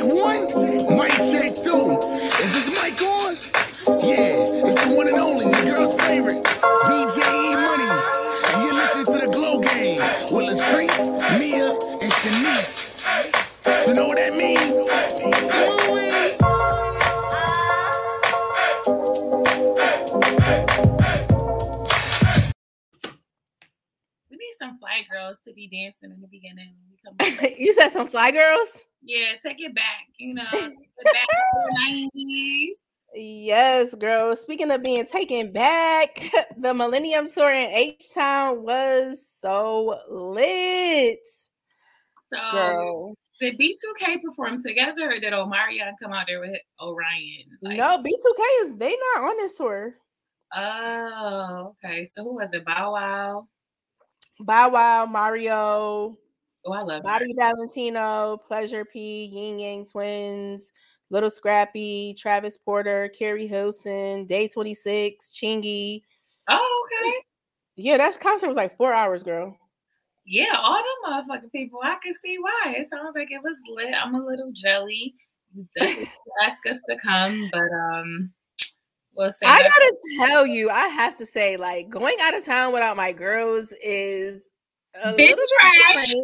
[0.00, 0.40] Mic one,
[0.96, 1.98] mic check two.
[2.40, 3.36] Is this mic on?
[4.00, 6.42] Yeah, it's the one and only, your girl's favorite,
[6.88, 7.90] DJ E Money.
[8.48, 9.98] And you're listening to the Glow Gang
[10.32, 12.88] with Latrice, Mia, and Shenise.
[13.88, 14.90] You know what that means?
[24.30, 26.74] We need some fly girls to be dancing in the beginning.
[26.78, 28.79] When we come you said some fly girls?
[29.10, 30.06] Yeah, take it back.
[30.18, 32.76] You know, back to the nineties.
[33.14, 34.36] Yes, girl.
[34.36, 36.20] Speaking of being taken back,
[36.58, 41.18] the Millennium Tour in H Town was so lit.
[42.32, 43.14] So Girl.
[43.40, 47.48] did B2K perform together or did Omarion come out there with Orion?
[47.62, 49.94] Like, no, B2K is they not on this tour.
[50.54, 52.08] Oh, okay.
[52.14, 52.64] So who was it?
[52.64, 53.48] Bow Wow.
[54.38, 56.16] Bow Wow, Mario,
[56.64, 60.72] Oh, I love Bobby Valentino, Pleasure P, Yin Yang Twins,
[61.10, 66.02] Lil Scrappy, Travis Porter, Keri Hilson, Day 26, Chingy.
[66.48, 67.14] Oh, okay.
[67.76, 69.56] Yeah, that concert was like four hours, girl.
[70.26, 71.80] Yeah, all them motherfucking people.
[71.82, 72.74] I can see why.
[72.76, 73.94] It sounds like it was lit.
[73.94, 75.14] I'm a little jelly.
[75.54, 76.10] You definitely
[76.44, 78.30] ask us to come, but um,
[79.14, 82.96] we'll I gotta tell you, I have to say, like going out of town without
[82.96, 84.42] my girls is
[85.02, 86.14] a Big little bit trash.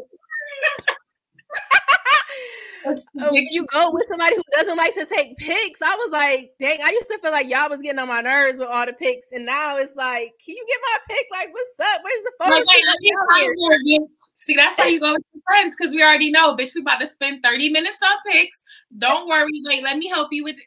[2.87, 6.11] Oh, when big you go with somebody who doesn't like to take pics, I was
[6.13, 8.87] like, dang, I used to feel like y'all was getting on my nerves with all
[8.87, 11.27] the pics, and now it's like, can you get my pic?
[11.33, 12.01] Like, what's up?
[12.03, 12.87] Where's the photo Like, wait, shoot?
[12.87, 13.29] let me Get here.
[13.31, 14.09] find you again.
[14.37, 16.75] See, that's how you go with your friends because we already know, bitch.
[16.75, 18.63] We about to spend 30 minutes on pics.
[18.99, 19.51] Don't worry.
[19.65, 20.65] Wait, let me help you with it.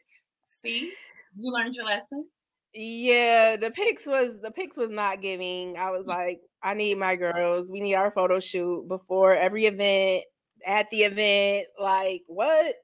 [0.62, 0.92] See,
[1.38, 2.26] you learned your lesson.
[2.74, 5.76] Yeah, the pics was the pics was not giving.
[5.76, 6.08] I was mm.
[6.08, 7.70] like, I need my girls.
[7.70, 10.24] We need our photo shoot before every event,
[10.66, 11.68] at the event.
[11.78, 12.74] Like, what?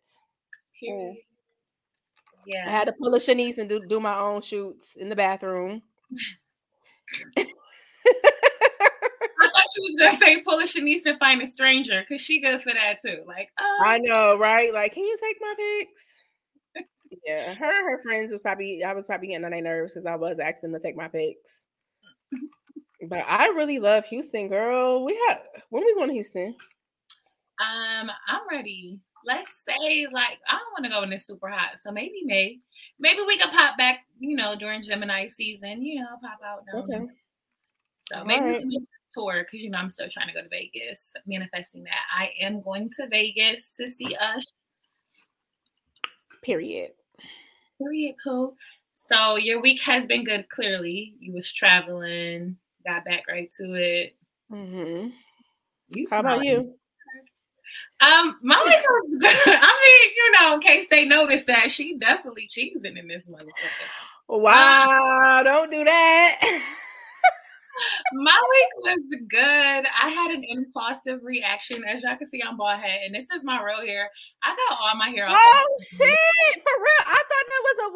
[2.47, 5.17] Yeah, I had to pull a Shenise and do, do my own shoots in the
[5.17, 5.83] bathroom.
[7.37, 7.47] I
[9.39, 12.63] thought you was gonna say pull a Shenise and find a stranger because she good
[12.63, 13.23] for that too.
[13.27, 14.73] Like, oh, I know, right?
[14.73, 16.25] Like, can you take my pics?
[17.25, 20.07] Yeah, her and her friends was probably I was probably getting on their nerves because
[20.07, 21.67] I was asking to take my pics.
[23.09, 25.05] But I really love Houston, girl.
[25.05, 26.57] We have when we going to Houston?
[27.61, 29.01] Um, I'm ready.
[29.25, 32.59] Let's say like I don't want to go in it's super hot, so maybe May.
[32.99, 35.83] Maybe we can pop back, you know, during Gemini season.
[35.83, 36.63] You know, pop out.
[36.75, 37.07] Okay.
[38.13, 41.09] So maybe we can tour because you know I'm still trying to go to Vegas,
[41.27, 44.53] manifesting that I am going to Vegas to see us.
[46.43, 46.93] Period.
[47.79, 48.15] Period.
[48.23, 48.55] Cool.
[49.09, 50.49] So your week has been good.
[50.49, 52.57] Clearly, you was traveling,
[52.87, 54.17] got back right to it.
[54.53, 55.09] Mm-hmm.
[55.89, 56.75] You How about you?
[58.01, 59.55] Um, my week was good.
[59.55, 63.89] I mean, you know, in case they noticed that she definitely cheesing in this motherfucker.
[64.29, 66.41] Wow, don't do that.
[68.13, 69.39] My week was good.
[69.41, 71.85] I had an impulsive reaction.
[71.85, 74.11] As y'all can see, I'm bald head, and this is my real hair.
[74.43, 75.35] I got all my hair off.
[75.37, 76.09] oh shit,
[76.63, 77.07] for real.
[77.07, 77.93] I thought that was a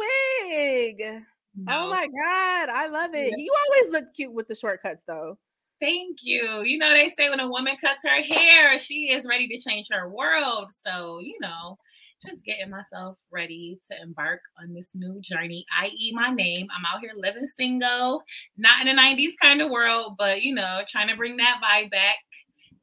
[0.47, 1.23] wig.
[1.57, 3.33] No, Oh my god, I love it.
[3.37, 5.39] You always look cute with the shortcuts though.
[5.81, 6.63] Thank you.
[6.63, 9.89] You know, they say when a woman cuts her hair, she is ready to change
[9.91, 10.73] her world.
[10.87, 11.79] So, you know,
[12.23, 16.69] just getting myself ready to embark on this new journey, i.e., my name.
[16.77, 18.23] I'm out here living single,
[18.59, 21.91] not in a 90s kind of world, but, you know, trying to bring that vibe
[21.91, 22.17] back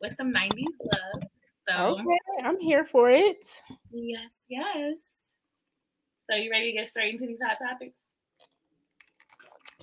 [0.02, 1.24] with some 90s love.
[1.69, 3.46] So, Okay, I'm here for it.
[3.91, 5.02] yes, yes.
[6.28, 8.00] So, you ready to get straight into these hot topics?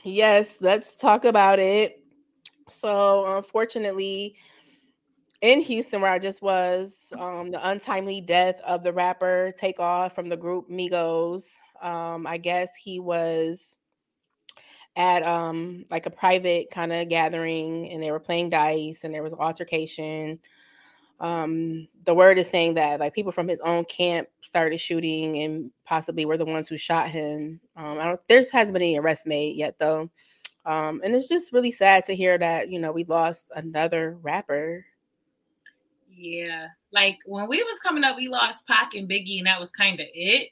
[0.02, 2.03] Yes, let's talk about it.
[2.68, 4.36] So, unfortunately,
[5.42, 10.28] in Houston, where I just was, um, the untimely death of the rapper Takeoff from
[10.28, 11.54] the group Migos.
[11.82, 13.76] Um, I guess he was
[14.96, 19.22] at um like a private kind of gathering and they were playing dice and there
[19.22, 20.38] was an altercation.
[21.20, 25.70] Um, the word is saying that like people from his own camp started shooting and
[25.84, 27.60] possibly were the ones who shot him.
[27.76, 30.10] Um, I don't there's hasn't been any arrests made yet though.
[30.66, 34.84] Um, and it's just really sad to hear that, you know, we lost another rapper.
[36.08, 36.68] Yeah.
[36.92, 40.00] Like when we was coming up, we lost Pac and Biggie, and that was kind
[40.00, 40.50] of it.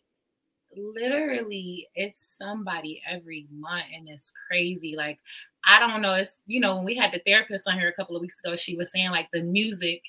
[0.77, 4.95] Literally, it's somebody every month, and it's crazy.
[4.97, 5.19] Like,
[5.67, 6.15] I don't know.
[6.15, 8.57] It's you know, when we had the therapist on here a couple of weeks ago,
[8.57, 10.03] she was saying like the music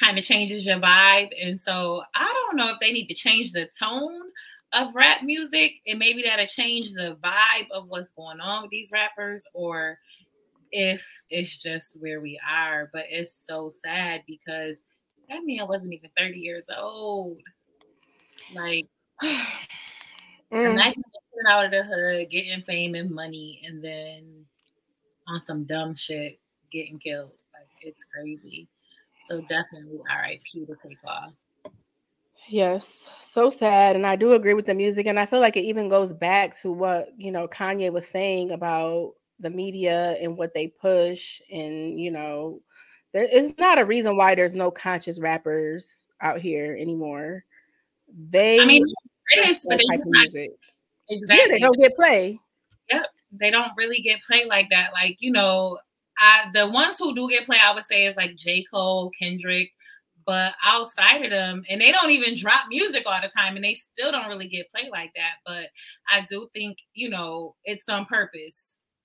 [0.00, 1.30] kind of changes your vibe.
[1.40, 4.30] And so I don't know if they need to change the tone
[4.72, 8.90] of rap music and maybe that'll change the vibe of what's going on with these
[8.92, 9.98] rappers or
[10.72, 12.90] if it's just where we are.
[12.92, 14.76] But it's so sad because
[15.28, 17.38] that man wasn't even 30 years old.
[18.54, 18.86] Like,
[20.52, 20.72] Mm.
[20.72, 24.44] imagine getting out of the hood, getting fame and money, and then
[25.28, 26.40] on some dumb shit,
[26.72, 27.30] getting killed.
[27.54, 28.66] Like, it's crazy.
[29.26, 31.34] So definitely RIP to Takeoff.
[32.48, 33.96] Yes, so sad.
[33.96, 35.06] And I do agree with the music.
[35.06, 38.50] And I feel like it even goes back to what, you know, Kanye was saying
[38.50, 41.40] about the media and what they push.
[41.50, 42.60] And, you know,
[43.12, 47.44] there is not a reason why there's no conscious rappers out here anymore.
[48.30, 48.84] They I mean,
[49.32, 50.50] it is, but type of not music.
[51.08, 51.44] exactly.
[51.44, 52.40] Yeah, they don't get play.
[52.90, 53.06] Yep.
[53.32, 54.92] They don't really get played like that.
[54.92, 55.78] Like, you know,
[56.18, 58.64] I the ones who do get played, I would say is like J.
[58.64, 59.70] Cole, Kendrick,
[60.26, 63.74] but outside of them, and they don't even drop music all the time, and they
[63.74, 65.34] still don't really get played like that.
[65.46, 65.68] But
[66.10, 68.62] I do think, you know, it's on purpose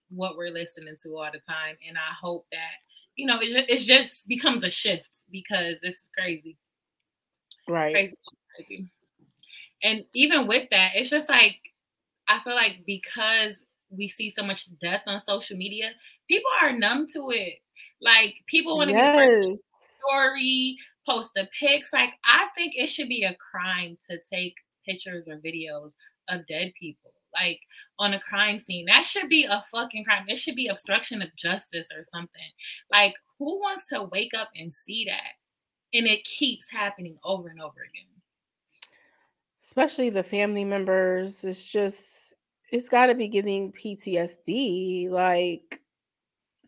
[0.09, 1.75] what we're listening to all the time.
[1.87, 2.75] And I hope that,
[3.15, 6.57] you know, it just, it just becomes a shift because this is crazy.
[7.67, 7.93] Right.
[7.93, 8.17] crazy,
[8.55, 8.89] crazy.
[9.83, 11.57] And even with that, it's just like
[12.27, 15.91] I feel like because we see so much death on social media,
[16.27, 17.59] people are numb to it.
[18.01, 21.91] Like people want to get the story, post the pics.
[21.93, 24.55] Like I think it should be a crime to take
[24.85, 25.91] pictures or videos
[26.29, 27.11] of dead people.
[27.33, 27.59] Like
[27.99, 30.25] on a crime scene, that should be a fucking crime.
[30.27, 32.41] It should be obstruction of justice or something.
[32.91, 35.33] Like, who wants to wake up and see that?
[35.97, 38.07] And it keeps happening over and over again.
[39.59, 41.43] Especially the family members.
[41.43, 42.33] It's just
[42.71, 45.81] it's gotta be giving PTSD, like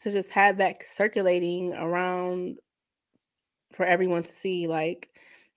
[0.02, 2.58] to just have that circulating around
[3.74, 4.68] for everyone to see.
[4.68, 5.10] Like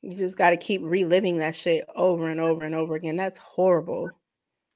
[0.03, 3.17] you just gotta keep reliving that shit over and over and over again.
[3.17, 4.11] That's horrible.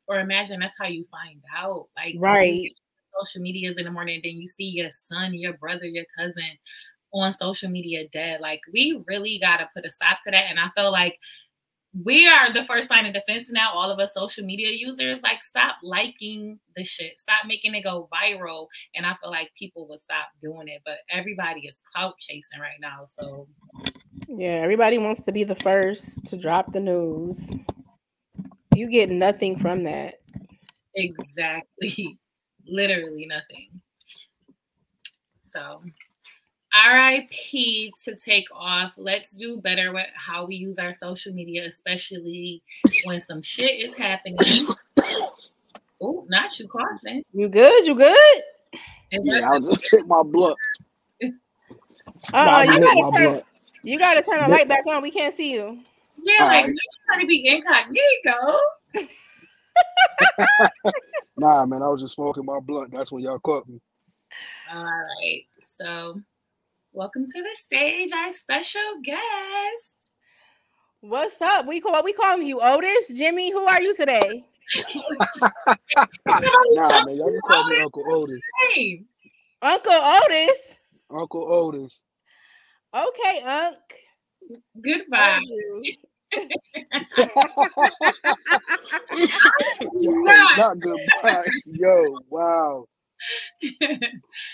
[0.07, 1.89] Or imagine that's how you find out.
[1.97, 2.71] Like, Right.
[3.19, 6.43] Social medias in the morning, then you see your son, your brother, your cousin
[7.13, 8.41] on social media dead.
[8.41, 10.51] Like, we really got to put a stop to that.
[10.51, 11.17] And I feel like
[12.03, 13.73] we are the first line of defense now.
[13.73, 18.09] All of us social media users, like, stop liking the shit, stop making it go
[18.13, 18.67] viral.
[18.95, 20.83] And I feel like people will stop doing it.
[20.85, 23.05] But everybody is clout chasing right now.
[23.07, 23.47] So,
[24.27, 27.55] Yeah, everybody wants to be the first to drop the news.
[28.75, 30.17] You get nothing from that.
[30.97, 32.19] Exactly.
[32.67, 33.69] Literally nothing.
[35.39, 35.83] So,
[36.75, 38.93] RIP to Takeoff.
[38.97, 42.63] Let's do better with how we use our social media, especially
[43.05, 44.67] when some shit is happening.
[46.01, 47.23] Oh, not you coughing.
[47.33, 47.87] You good?
[47.87, 48.43] You good?
[49.13, 50.57] Is Yeah, I'll just hit my blunt.
[52.33, 53.29] Uh, you gotta my turn.
[53.31, 53.45] blunt.
[53.83, 55.03] You gotta turn the light back on.
[55.03, 55.79] We can't see you.
[56.23, 56.67] yeah, like Alright.
[56.69, 56.75] you
[57.09, 58.59] trying to be incognito.
[61.37, 62.93] Nah, man, I was just smoking my blunt.
[62.93, 63.81] That's when y'all caught me.
[64.73, 65.43] All right.
[65.81, 66.21] So,
[66.95, 69.21] welcome to the stage, our special guest.
[71.01, 71.67] What's up?
[71.67, 73.51] We call we calling you Otis, Jimmie.
[73.51, 74.45] Who are you today?
[76.73, 78.41] Nah, man, y'all can call me Uncle Otis.
[78.75, 79.05] Hey,
[79.63, 80.81] Uncle Otis.
[81.11, 82.03] Uncle Otis.
[82.95, 83.77] Okay, Unc.
[84.83, 85.39] goodbye.
[85.39, 85.83] Told you.
[90.01, 90.47] Yo, Nah.
[90.57, 91.49] not goodbye.
[91.67, 92.87] Yo, wow.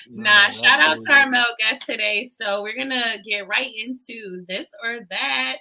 [0.09, 2.31] nah, that's shout out to our male guest today.
[2.41, 5.59] So we're gonna get right into this or that.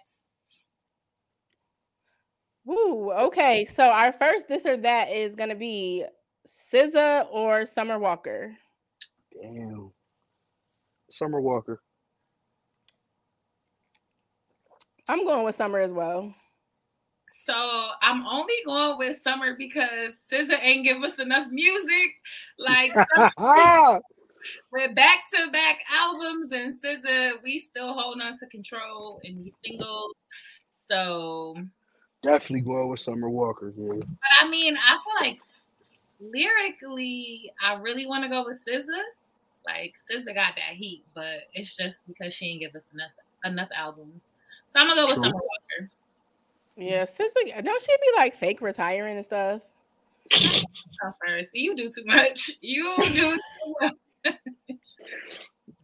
[2.66, 3.12] Woo.
[3.12, 6.06] Okay, so our first this or that is gonna be
[6.48, 8.56] SZA or Summer Walker.
[9.42, 9.92] Damn.
[11.10, 11.81] Summer Walker.
[15.07, 16.33] I'm going with Summer as well.
[17.50, 22.12] So I'm only going with Summer because SZA ain't give us enough music.
[22.60, 22.94] Like
[24.72, 29.56] with back to back albums and SZA, we still hold on to control and these
[29.66, 30.14] singles.
[30.92, 31.56] So,
[32.22, 33.74] Definitely going with Summer Walker.
[33.76, 33.94] Yeah.
[33.98, 34.08] but
[34.42, 35.40] I mean, I feel like
[36.20, 38.84] lyrically, I really want to go with SZA.
[39.66, 43.12] Like SZA got that heat, but it's just because she didn't give us enough
[43.44, 44.22] enough albums.
[44.68, 45.24] So I'm gonna go with True.
[45.24, 45.92] Summer Walker.
[46.80, 49.62] Yeah, SZA, don't she be like fake retiring and stuff?
[50.31, 51.50] Go first.
[51.54, 52.52] You do too much.
[52.62, 54.36] You do too much.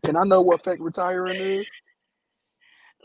[0.05, 1.67] Can I know what fake retiring is?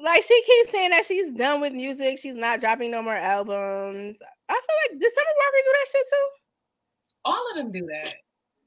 [0.03, 4.19] Like she keeps saying that she's done with music, she's not dropping no more albums.
[4.49, 6.29] I feel like did Summer Walker do that shit too?
[7.25, 8.15] all of them do that.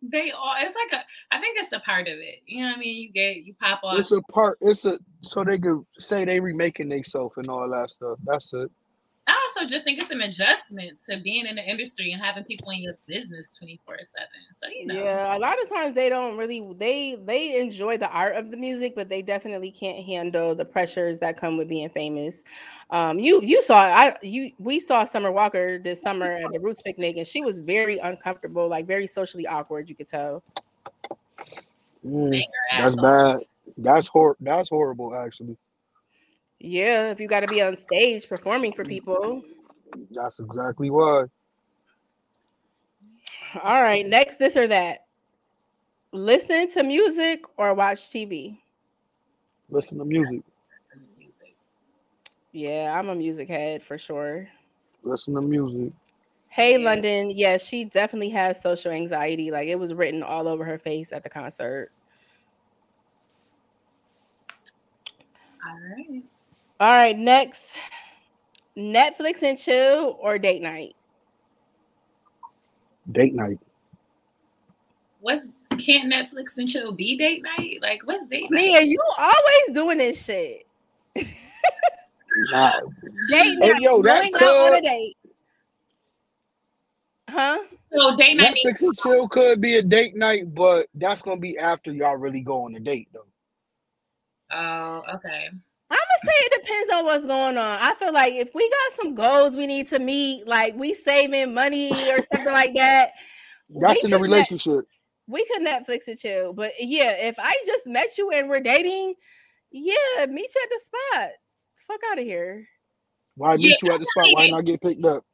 [0.02, 2.40] They all it's like a I think it's a part of it.
[2.46, 3.02] You know what I mean?
[3.02, 3.98] You get you pop off.
[3.98, 4.58] It's a part.
[4.62, 8.20] It's a so they could say they remaking themselves and all that stuff.
[8.26, 8.70] That's it.
[9.28, 12.70] Also also just think it's an adjustment to being in the industry and having people
[12.72, 14.28] in your business 24 7
[14.60, 14.94] so you know.
[14.94, 18.58] Yeah a lot of times they don't really they they enjoy the art of the
[18.58, 22.44] music but they definitely can't handle the pressures that come with being famous.
[22.90, 26.82] Um you you saw i you we saw summer walker this summer at the roots
[26.82, 30.44] picnic and she was very uncomfortable like very socially awkward you could tell.
[32.06, 32.42] Mm,
[32.78, 33.40] that's bad.
[33.78, 35.58] That's hor that's horrible actually
[36.64, 38.90] yeah, if you got to be on stage performing for mm-hmm.
[38.90, 39.44] people.
[40.12, 41.26] That's exactly why.
[43.62, 45.06] All right, next this or that.
[46.14, 48.58] Listen to music or watch TV?
[49.70, 50.42] Listen to music.
[52.54, 54.48] Yeah, I'm a music head for sure.
[55.04, 55.92] Listen to music.
[56.48, 57.32] Hey, London.
[57.32, 59.52] Yes, she definitely has social anxiety.
[59.52, 61.92] Like it was written all over her face at the concert.
[65.68, 66.24] All right.
[66.84, 67.78] All right, next
[68.78, 70.98] Netflix and chill or date night?
[73.10, 73.58] Date night.
[75.22, 75.46] What's
[75.78, 77.78] can't Netflix and chill be date night?
[77.82, 78.64] Like what's date night?
[78.64, 80.68] Mia, you always doing this shit.
[82.52, 82.74] nah.
[83.30, 83.76] Date night.
[83.76, 84.44] Hey, yo, going could...
[84.44, 85.18] out on a date.
[87.30, 87.60] Huh?
[87.94, 88.58] So date night.
[88.58, 92.42] Netflix and chill could be a date night, but that's gonna be after y'all really
[92.42, 93.24] go on a date, though.
[94.52, 95.48] Oh, okay.
[95.94, 97.78] I'm gonna say it depends on what's going on.
[97.82, 101.54] I feel like if we got some goals we need to meet, like we saving
[101.54, 103.12] money or something like that.
[103.70, 104.76] That's in a relationship.
[104.76, 104.86] Net,
[105.28, 106.54] we could Netflix and chill.
[106.54, 109.14] But yeah, if I just met you and we're dating,
[109.72, 111.30] yeah, meet you at the spot.
[111.88, 112.68] Fuck out of here.
[113.36, 114.30] Why meet yeah, you at the spot?
[114.34, 115.26] Why not get picked up?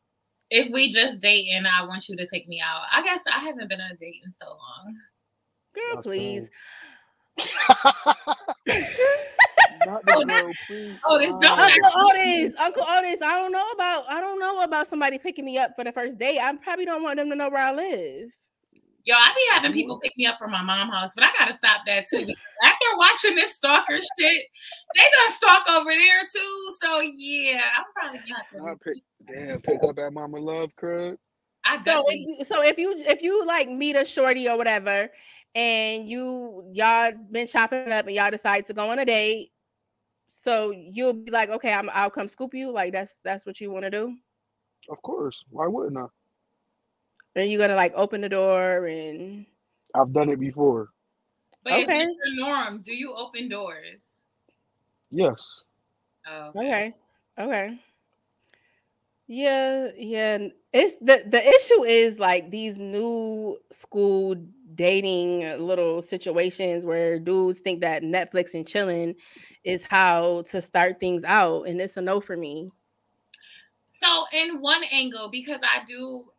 [0.49, 3.39] If we just date and I want you to take me out, I guess I
[3.39, 4.95] haven't been on a date in so long.
[5.73, 6.49] Girl, That's please.
[9.85, 10.97] Not the oh, girl, please.
[11.05, 13.21] Oh, this don't Uncle Otis, Uncle Otis.
[13.21, 16.17] I don't know about I don't know about somebody picking me up for the first
[16.17, 16.39] date.
[16.39, 18.31] I probably don't want them to know where I live.
[19.05, 20.01] Yo, I be having people mm-hmm.
[20.01, 22.27] pick me up from my mom house, but I gotta stop that too.
[22.63, 24.45] After watching this stalker shit,
[24.95, 26.75] they gonna stalk over there too.
[26.83, 28.19] So yeah, I'm probably
[28.55, 31.17] gonna pick, damn pick up at Mama Love crib.
[31.83, 35.09] so if you, so if you if you like meet a shorty or whatever,
[35.55, 39.51] and you y'all been chopping up and y'all decide to go on a date,
[40.49, 42.71] so you'll be like, okay, I'm I'll come scoop you.
[42.71, 44.15] Like that's that's what you want to do.
[44.89, 45.45] Of course.
[45.51, 46.05] Why wouldn't I?
[47.35, 49.45] And you're gonna like open the door and
[49.93, 50.89] I've done it before.
[51.63, 52.01] But okay.
[52.01, 52.81] is your norm?
[52.81, 54.01] Do you open doors?
[55.11, 55.65] Yes.
[56.27, 56.51] Oh.
[56.55, 56.95] Okay.
[57.37, 57.79] Okay.
[59.31, 60.47] Yeah, yeah.
[60.73, 64.35] It's the the issue is like these new school
[64.73, 69.13] dating little situations where dudes think that Netflix and chilling
[69.63, 72.71] is how to start things out, and it's a no for me.
[73.91, 76.31] So, in one angle, because I do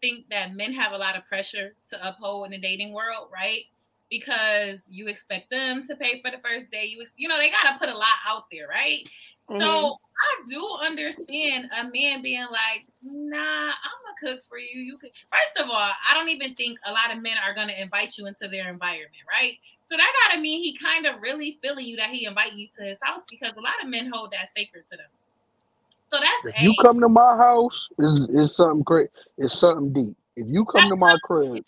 [0.00, 3.62] think that men have a lot of pressure to uphold in the dating world, right?
[4.08, 6.84] Because you expect them to pay for the first day.
[6.84, 9.00] You, you know, they got to put a lot out there, right?
[9.48, 9.60] Mm-hmm.
[9.60, 14.80] So I do understand a man being like, nah, I'm a cook for you.
[14.80, 17.74] You could first of all, I don't even think a lot of men are gonna
[17.78, 19.58] invite you into their environment, right?
[19.88, 22.84] So that gotta mean he kind of really feeling you that he invite you to
[22.84, 25.06] his house because a lot of men hold that sacred to them.
[26.10, 29.10] So that's if you come to my house, is is something great.
[29.38, 30.16] It's something deep.
[30.36, 31.64] If you come that's to my crib,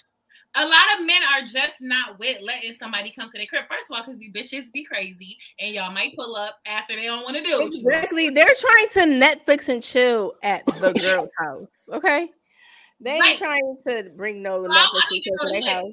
[0.57, 3.65] a lot of men are just not with letting somebody come to their crib.
[3.69, 7.05] First of all, because you bitches be crazy and y'all might pull up after they
[7.05, 8.31] don't want to do exactly.
[8.31, 11.89] They're trying to Netflix and chill at the girl's house.
[11.93, 12.31] Okay,
[13.01, 15.93] they ain't trying to bring no Netflix and chill to their house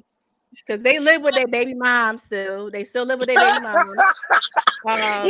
[0.66, 2.70] because they live with their baby mom still.
[2.70, 3.94] They still live with their baby mom.
[4.86, 5.28] Um,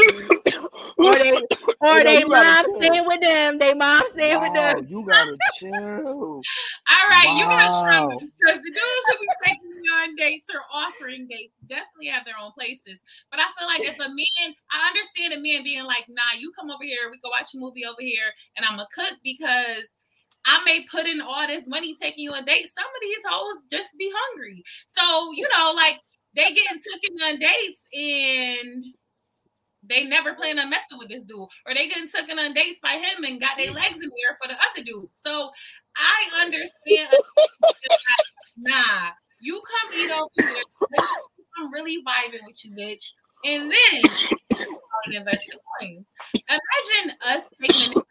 [0.96, 1.32] or they
[1.80, 3.58] or they mom staying with them.
[3.58, 4.86] They mom staying wow, with them.
[4.88, 5.72] You gotta chill.
[6.88, 7.38] All right, wow.
[7.38, 12.06] you gotta try because the dudes who be taking on dates or offering dates definitely
[12.08, 12.98] have their own places.
[13.30, 16.52] But I feel like if a man, I understand a man being like, nah, you
[16.58, 19.86] come over here, we go watch a movie over here, and I'm a cook because
[20.46, 22.68] I may put in all this money taking you a date.
[22.72, 24.62] Some of these hoes just be hungry.
[24.86, 25.98] So, you know, like
[26.36, 28.84] they getting taken on dates and
[29.88, 32.92] they never plan on messing with this dude, or they getting taken on dates by
[32.92, 35.08] him and got their legs in the air for the other dude.
[35.12, 35.50] So
[35.96, 37.10] I understand.
[38.56, 41.04] nah, you come eat over here.
[41.58, 43.12] I'm really vibing with you, bitch.
[43.44, 44.02] And then.
[46.48, 48.02] Imagine us taking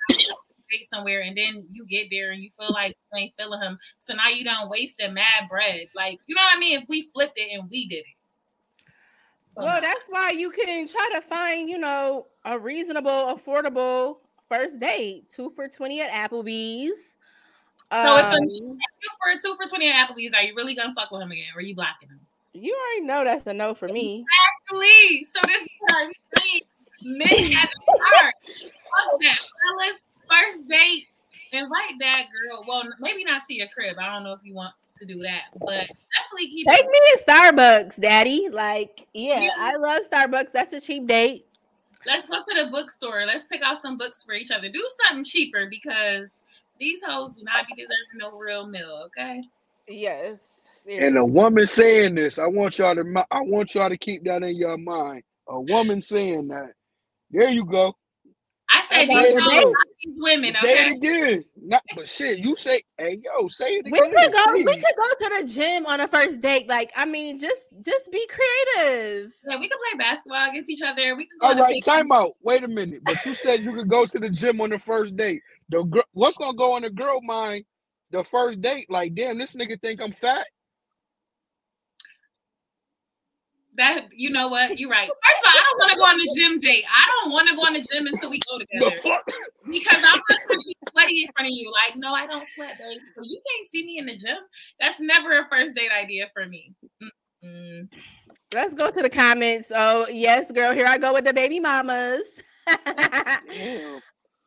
[0.72, 3.78] date somewhere and then you get there and you feel like you ain't feeling him.
[4.00, 5.88] So now you don't waste the mad bread.
[5.96, 6.80] Like, you know what I mean?
[6.80, 8.15] If we flipped it and we did it.
[9.56, 15.30] Well, that's why you can try to find, you know, a reasonable, affordable first date,
[15.34, 17.18] two for twenty at Applebee's.
[17.92, 18.78] So if a Um, two
[19.22, 21.60] for two for twenty at Applebee's, are you really gonna fuck with him again, or
[21.60, 22.20] are you blocking him?
[22.56, 24.26] you already know that's a no for me.
[24.70, 25.30] Please.
[25.34, 26.14] So this is what.
[27.04, 28.34] Men at the start.
[28.48, 30.00] Fuck that, fellas.
[30.28, 31.08] First date,
[31.52, 32.66] invite that girl.
[32.68, 33.98] Well, maybe not to your crib.
[34.00, 35.88] I don't know if you want to do that, but
[36.18, 38.50] definitely keep Take me to Starbucks, Daddy.
[38.50, 39.50] Like, yeah, Yeah.
[39.58, 40.52] I love Starbucks.
[40.52, 41.46] That's a cheap date.
[42.06, 43.26] Let's go to the bookstore.
[43.26, 44.70] Let's pick out some books for each other.
[44.70, 46.28] Do something cheaper because
[46.80, 49.08] these hoes do not be deserving no real meal.
[49.08, 49.42] Okay.
[49.88, 50.52] Yes.
[50.88, 54.44] And a woman saying this, I want y'all to I want y'all to keep that
[54.44, 55.24] in your mind.
[55.48, 56.74] A woman saying that.
[57.32, 57.96] There you go.
[58.78, 59.74] I said About these the hoes, date.
[60.06, 60.54] these women.
[60.56, 61.44] Say it again.
[61.62, 63.92] Not, but shit, you say, hey yo, say it again.
[63.92, 64.54] we could go.
[64.54, 66.68] We could go to the gym on a first date.
[66.68, 69.32] Like, I mean, just just be creative.
[69.48, 71.16] Yeah, we can play basketball against each other.
[71.16, 71.48] We can go.
[71.48, 72.32] All on a right, big- time out.
[72.42, 73.02] Wait a minute.
[73.04, 75.42] But you said you could go to the gym on the first date.
[75.70, 77.64] The gr- what's gonna go on the girl mind?
[78.12, 80.46] The first date, like, damn, this nigga think I'm fat.
[83.78, 84.80] That you know what?
[84.80, 85.10] You're right.
[85.10, 86.86] First of all, I don't want to go on the gym date.
[86.90, 89.26] I don't want to go on the gym until we go The together fuck?
[89.72, 91.72] because I'm not going to be sweaty in front of you.
[91.86, 93.00] Like, no, I don't sweat, babe.
[93.16, 94.38] So you can't see me in the gym.
[94.80, 96.74] That's never a first date idea for me.
[97.44, 97.90] Mm-mm.
[98.54, 99.72] Let's go to the comments.
[99.76, 100.72] Oh, yes, girl.
[100.74, 102.24] Here I go with the baby mamas.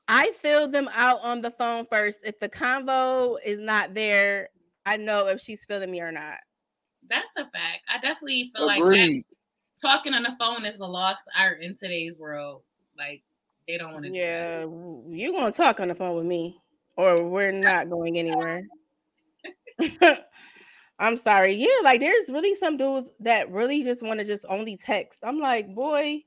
[0.09, 2.19] I fill them out on the phone first.
[2.25, 4.49] If the convo is not there,
[4.87, 6.39] I know if she's feeling me or not.
[7.09, 7.83] That's a fact.
[7.93, 9.23] I definitely feel like that.
[9.81, 12.63] Talking on the phone is a lost art in today's world.
[12.97, 13.23] Like
[13.67, 14.11] they don't want to.
[14.13, 16.61] Yeah, w- you gonna talk on the phone with me,
[16.97, 18.67] or we're not going anywhere.
[20.99, 21.55] I'm sorry.
[21.55, 25.21] Yeah, like there's really some dudes that really just want to just only text.
[25.23, 26.23] I'm like, boy,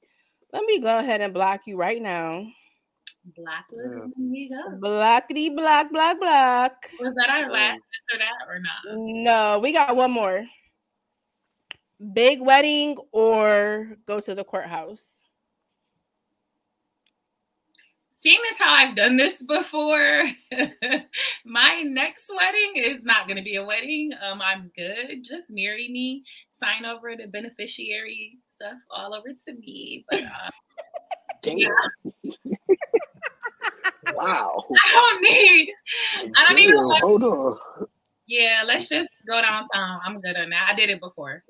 [0.53, 2.47] let me go ahead and block you right now.
[3.35, 3.83] Block Yeah.
[3.83, 4.77] Lagoon, you go.
[4.79, 6.89] Blockity block block block.
[6.99, 8.97] Was that our last this or that or not?
[8.97, 10.45] No, we got one more.
[12.13, 15.17] Big wedding or go to the courthouse.
[18.11, 20.23] Seeing as how I've done this before,
[21.45, 24.11] my next wedding is not going to be a wedding.
[24.21, 25.23] Um, I'm good.
[25.23, 30.05] Just marry me, sign over the beneficiary stuff all over to me.
[30.09, 30.51] But uh,
[31.41, 31.73] Damn.
[34.13, 34.65] wow.
[34.75, 35.73] I don't need.
[36.35, 37.57] I don't need a hold on.
[38.27, 39.99] Yeah, let's just go downtown.
[40.05, 40.69] I'm good on that.
[40.71, 41.43] I did it before.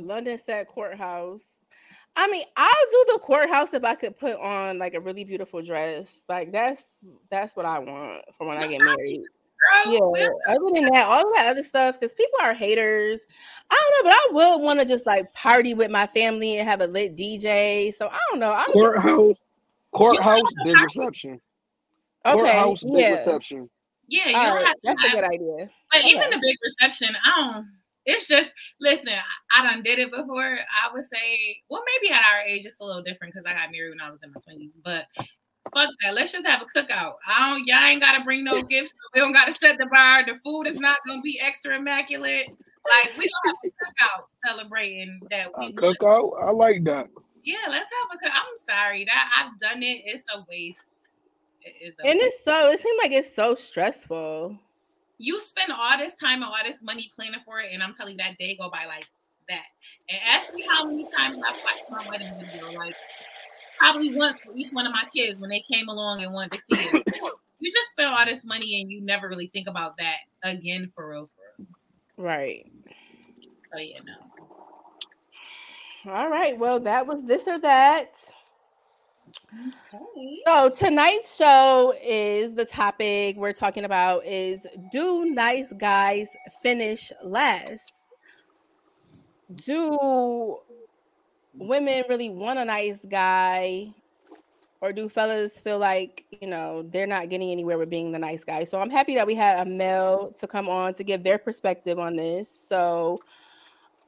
[0.00, 1.60] London said courthouse.
[2.18, 5.60] I mean, I'll do the courthouse if I could put on like a really beautiful
[5.62, 6.22] dress.
[6.28, 6.98] Like that's
[7.30, 9.22] that's what I want for when I get married.
[9.84, 10.28] Girl, Yeah.
[10.48, 13.26] Other than that, all that other stuff, because people are haters.
[13.70, 16.68] I don't know, but I would want to just like party with my family and
[16.68, 17.92] have a lit DJ.
[17.92, 18.52] So I don't know.
[18.52, 19.36] I'm Courthouse.
[19.92, 21.40] Courthouse, big reception.
[22.24, 22.34] okay.
[22.36, 23.12] Courthouse, big Yeah.
[23.12, 23.68] reception.
[24.08, 24.66] yeah, you All don't right.
[24.66, 25.70] have to That's a good idea.
[25.90, 26.30] But even Okay.
[26.30, 27.66] the big reception, I don't.
[28.06, 29.08] It's just listen.
[29.54, 30.58] I done did it before.
[30.58, 33.72] I would say, well, maybe at our age it's a little different because I got
[33.72, 34.78] married when I was in my twenties.
[34.82, 35.06] But
[35.74, 36.14] fuck that.
[36.14, 37.14] Let's just have a cookout.
[37.26, 37.66] I don't.
[37.66, 38.92] Y'all ain't gotta bring no gifts.
[39.14, 40.24] We don't gotta set the bar.
[40.24, 42.46] The food is not gonna be extra immaculate.
[42.48, 45.66] Like we don't have a cookout celebrating that A we.
[45.66, 45.74] won.
[45.74, 47.08] cookout, I like that.
[47.42, 48.32] Yeah, let's have a cook.
[48.32, 50.02] I'm sorry that I've done it.
[50.04, 50.78] It's a waste.
[51.62, 51.94] It is.
[52.00, 52.36] A And waste.
[52.36, 54.56] it's so it seems like it's so stressful.
[55.18, 58.12] You spend all this time and all this money planning for it, and I'm telling
[58.12, 59.06] you that day go by like
[59.48, 59.64] that.
[60.10, 62.94] And ask me how many times I've watched my wedding video, like
[63.78, 66.58] probably once for each one of my kids when they came along and wanted to
[66.58, 67.06] see it.
[67.60, 71.08] you just spend all this money and you never really think about that again for
[71.08, 71.68] real, for real.
[72.16, 72.70] Right.
[73.72, 74.26] So you know.
[76.12, 76.56] All right.
[76.56, 78.14] Well, that was this or that.
[79.94, 80.42] Okay.
[80.44, 86.28] So tonight's show is the topic we're talking about is do nice guys
[86.62, 88.04] finish last?
[89.64, 90.58] Do
[91.54, 93.92] women really want a nice guy?
[94.82, 98.44] Or do fellas feel like, you know, they're not getting anywhere with being the nice
[98.44, 98.64] guy?
[98.64, 101.98] So I'm happy that we had a male to come on to give their perspective
[101.98, 102.48] on this.
[102.48, 103.18] So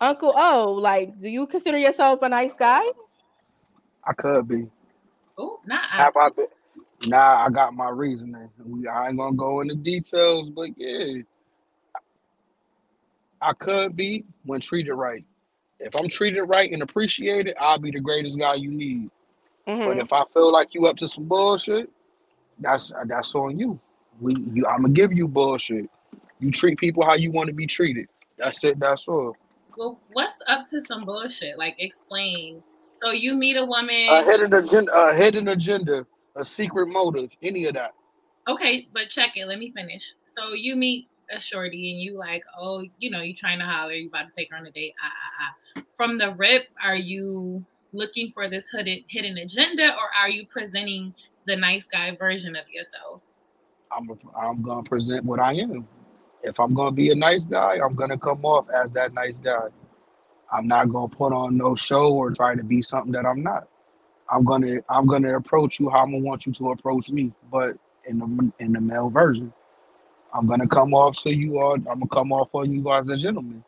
[0.00, 2.82] Uncle O, like, do you consider yourself a nice guy?
[4.04, 4.68] I could be.
[5.38, 6.04] Oh, not I.
[6.04, 6.46] Have I been?
[7.06, 8.50] Nah, I got my reasoning.
[8.64, 11.22] We I ain't gonna go into details, but yeah,
[13.42, 15.24] I could be when treated right.
[15.80, 19.10] If I'm treated right and appreciated, I'll be the greatest guy you need.
[19.84, 20.00] But Mhm.
[20.00, 21.90] if I feel like you up to some bullshit,
[22.60, 23.80] that's that's on you.
[24.20, 25.90] We, you, I'm gonna give you bullshit.
[26.40, 28.08] You treat people how you want to be treated.
[28.38, 28.78] That's it.
[28.80, 29.36] That's all.
[29.76, 31.58] Well, what's up to some bullshit?
[31.58, 32.62] Like explain.
[33.02, 34.08] So you meet a woman.
[34.08, 34.92] A hidden agenda.
[34.92, 36.06] A hidden agenda.
[36.38, 37.94] a secret motive, any of that.
[38.46, 39.46] Okay, but check it.
[39.46, 40.14] Let me finish.
[40.36, 43.92] So you meet a shorty and you like, oh, you know, you trying to holler,
[43.92, 44.94] you about to take her on a date.
[45.02, 45.82] Ah, ah, ah.
[45.96, 51.14] From the rip, are you looking for this hidden hidden agenda, or are you presenting
[51.46, 53.20] the nice guy version of yourself?
[53.94, 55.86] I'm a, I'm gonna present what I am.
[56.42, 59.68] If I'm gonna be a nice guy, I'm gonna come off as that nice guy.
[60.52, 63.68] I'm not gonna put on no show or try to be something that I'm not.
[64.30, 67.76] I'm gonna I'm gonna approach you how I'm gonna want you to approach me, but
[68.04, 69.52] in the in the male version.
[70.32, 73.16] I'm gonna come off so you are I'm gonna come off on you as a
[73.16, 73.64] gentleman.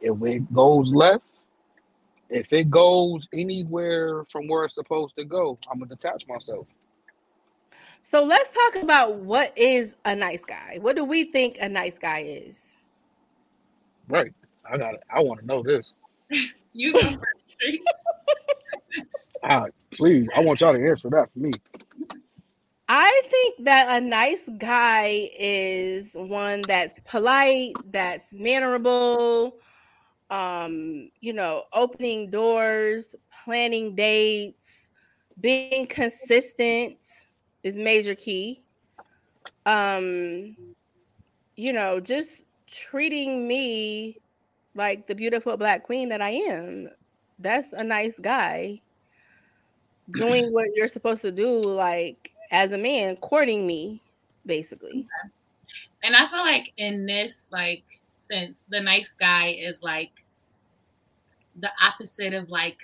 [0.00, 1.24] If it goes left,
[2.28, 6.66] if it goes anywhere from where it's supposed to go, I'm gonna detach myself.
[8.02, 10.78] So let's talk about what is a nice guy.
[10.80, 12.76] What do we think a nice guy is?
[14.08, 14.32] Right.
[14.70, 15.02] I got it.
[15.14, 15.94] I want to know this.
[16.74, 17.22] You go first.
[19.90, 20.28] Please.
[20.36, 21.50] I want y'all to answer that for me.
[22.88, 29.58] I think that a nice guy is one that's polite, that's mannerable,
[30.30, 34.90] um, you know, opening doors, planning dates,
[35.40, 37.04] being consistent
[37.62, 38.62] is major key.
[39.66, 40.56] Um,
[41.56, 44.18] you know, just treating me
[44.78, 46.88] like the beautiful black queen that I am.
[47.38, 48.80] That's a nice guy.
[50.12, 54.00] Doing what you're supposed to do, like as a man, courting me,
[54.46, 55.06] basically.
[56.02, 57.82] And I feel like in this, like,
[58.30, 60.10] sense, the nice guy is like
[61.60, 62.78] the opposite of like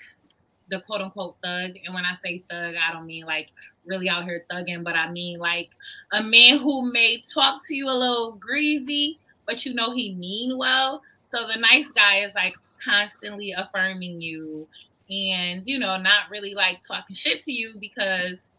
[0.71, 1.73] the quote unquote thug.
[1.85, 3.51] And when I say thug, I don't mean like
[3.87, 5.71] really out here thugging, but I mean like
[6.13, 10.57] a man who may talk to you a little greasy, but you know he mean
[10.57, 11.03] well.
[11.35, 14.69] So the nice guy is like constantly affirming you
[15.11, 18.51] and you know not really like talking shit to you because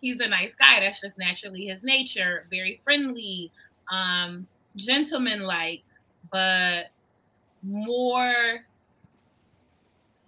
[0.00, 0.80] he's a nice guy.
[0.80, 3.52] That's just naturally his nature very friendly
[3.90, 5.82] um gentleman like
[6.30, 6.86] but
[7.62, 8.64] more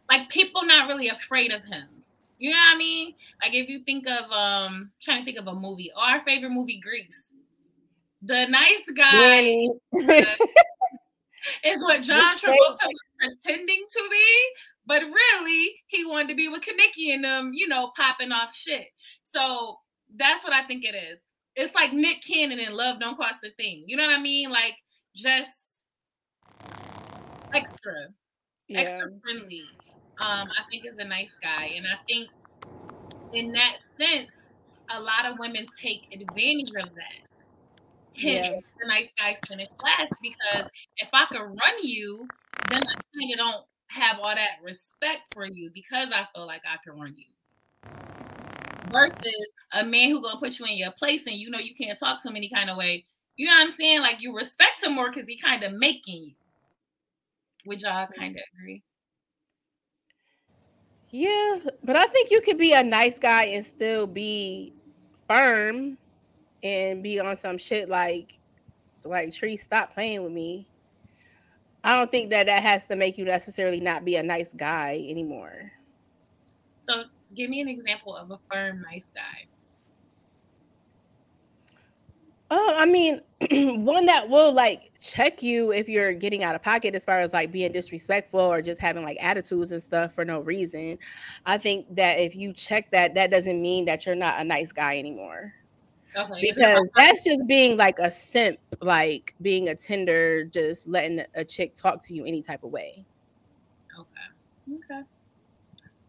[0.08, 1.88] like people not really afraid of him.
[2.38, 3.14] You know what i mean?
[3.42, 6.78] Like if you think of um trying to think of a movie our favorite movie
[6.78, 7.20] grease.
[8.22, 9.56] The nice guy
[11.64, 14.48] is what John Travolta was pretending to be,
[14.86, 18.88] but really he wanted to be with Kenickie and them, you know, popping off shit.
[19.22, 19.78] So
[20.16, 21.20] that's what I think it is.
[21.56, 23.84] It's like Nick Cannon and Love Don't Cost a Thing.
[23.86, 24.50] You know what I mean?
[24.50, 24.74] Like
[25.14, 25.50] just
[27.52, 28.08] extra,
[28.68, 28.80] yeah.
[28.80, 29.64] extra friendly.
[30.20, 32.28] Um, I think is a nice guy, and I think
[33.32, 34.50] in that sense,
[34.90, 37.29] a lot of women take advantage of that
[38.14, 38.50] yeah.
[38.80, 42.26] the nice guys finish last because if I could run you,
[42.70, 46.62] then I kind of don't have all that respect for you because I feel like
[46.64, 47.26] I can run you.
[48.92, 51.98] Versus a man who gonna put you in your place and you know you can't
[51.98, 53.04] talk to him any kind of way.
[53.36, 54.00] You know what I'm saying?
[54.00, 56.32] Like you respect him more because he kind of making you.
[57.66, 58.82] Would y'all kind of agree?
[61.10, 64.72] Yeah, but I think you could be a nice guy and still be
[65.26, 65.98] firm
[66.62, 68.38] and be on some shit like
[69.04, 70.66] like tree stop playing with me
[71.84, 75.04] i don't think that that has to make you necessarily not be a nice guy
[75.08, 75.72] anymore
[76.86, 79.46] so give me an example of a firm nice guy
[82.52, 83.20] Oh, I mean,
[83.84, 87.32] one that will like check you if you're getting out of pocket as far as
[87.32, 90.98] like being disrespectful or just having like attitudes and stuff for no reason.
[91.46, 94.72] I think that if you check that, that doesn't mean that you're not a nice
[94.72, 95.54] guy anymore.
[96.16, 96.40] Okay.
[96.40, 101.74] Because that's just being like a simp, like being a tender, just letting a chick
[101.74, 103.04] talk to you any type of way.
[103.98, 104.76] Okay.
[104.76, 105.02] Okay.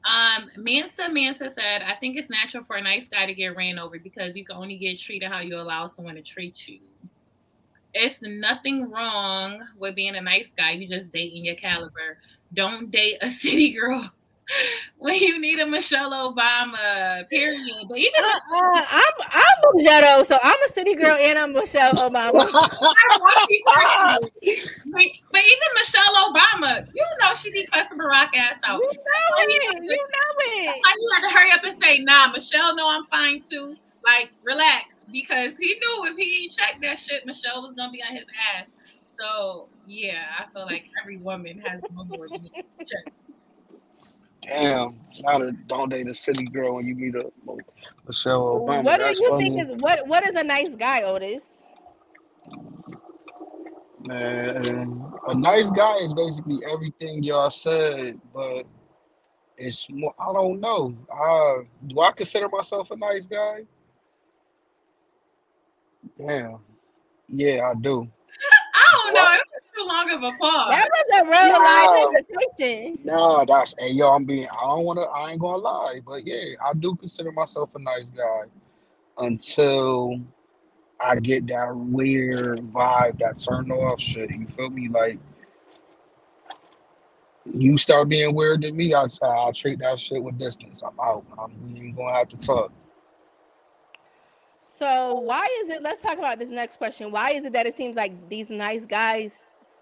[0.03, 3.77] Um, Mansa Mansa said, I think it's natural for a nice guy to get ran
[3.77, 6.79] over because you can only get treated how you allow someone to treat you.
[7.93, 10.71] It's nothing wrong with being a nice guy.
[10.71, 12.17] You just dating your caliber.
[12.53, 14.11] Don't date a city girl
[14.97, 17.86] when you need a Michelle Obama, period.
[17.88, 21.93] But even uh, uh, I'm I'm Michelle, so I'm a city girl and I'm Michelle
[21.93, 22.51] Obama.
[22.51, 22.62] but,
[24.43, 28.80] even Michelle Obama, you know she be cussing Barack ass out.
[28.80, 28.93] You know
[29.39, 29.84] it.
[29.84, 30.82] You know it.
[30.82, 33.75] Why you had to hurry up and say, nah, Michelle no, I'm fine too.
[34.04, 38.15] Like, relax, because he knew if he checked that shit, Michelle was gonna be on
[38.15, 38.25] his
[38.56, 38.67] ass.
[39.19, 42.27] So yeah, I feel like every woman has one more
[42.80, 43.13] check.
[44.43, 47.32] Damn, not a don't date a city girl when you meet a
[48.08, 48.84] Michelle Obama.
[48.84, 49.49] What do you funny.
[49.49, 51.67] think is what what is a nice guy, Otis?
[54.04, 58.63] Man, a nice guy is basically everything y'all said, but
[59.58, 60.13] It's more.
[60.19, 60.95] I don't know.
[61.08, 63.62] Uh, do I consider myself a nice guy?
[66.17, 66.58] Damn.
[67.27, 68.08] Yeah, I do.
[68.73, 69.38] I don't know.
[69.82, 70.70] It was too long of a pause.
[70.70, 71.63] That was a real Wow.
[71.63, 73.00] life conversation.
[73.04, 74.10] Nah, that's hey yo.
[74.10, 74.48] I'm being.
[74.48, 75.04] I don't want to.
[75.04, 78.44] I ain't gonna lie, but yeah, I do consider myself a nice guy
[79.17, 80.20] until
[81.00, 84.30] I get that weird vibe, that turn off shit.
[84.32, 84.88] You feel me?
[84.88, 85.20] Like
[87.46, 90.84] you start being weird to me, I I treat that shit with distance.
[90.84, 91.26] I'm out.
[91.39, 92.72] I'm, we ain't gonna have to talk.
[94.62, 95.82] So why is it?
[95.82, 97.12] Let's talk about this next question.
[97.12, 99.32] Why is it that it seems like these nice guys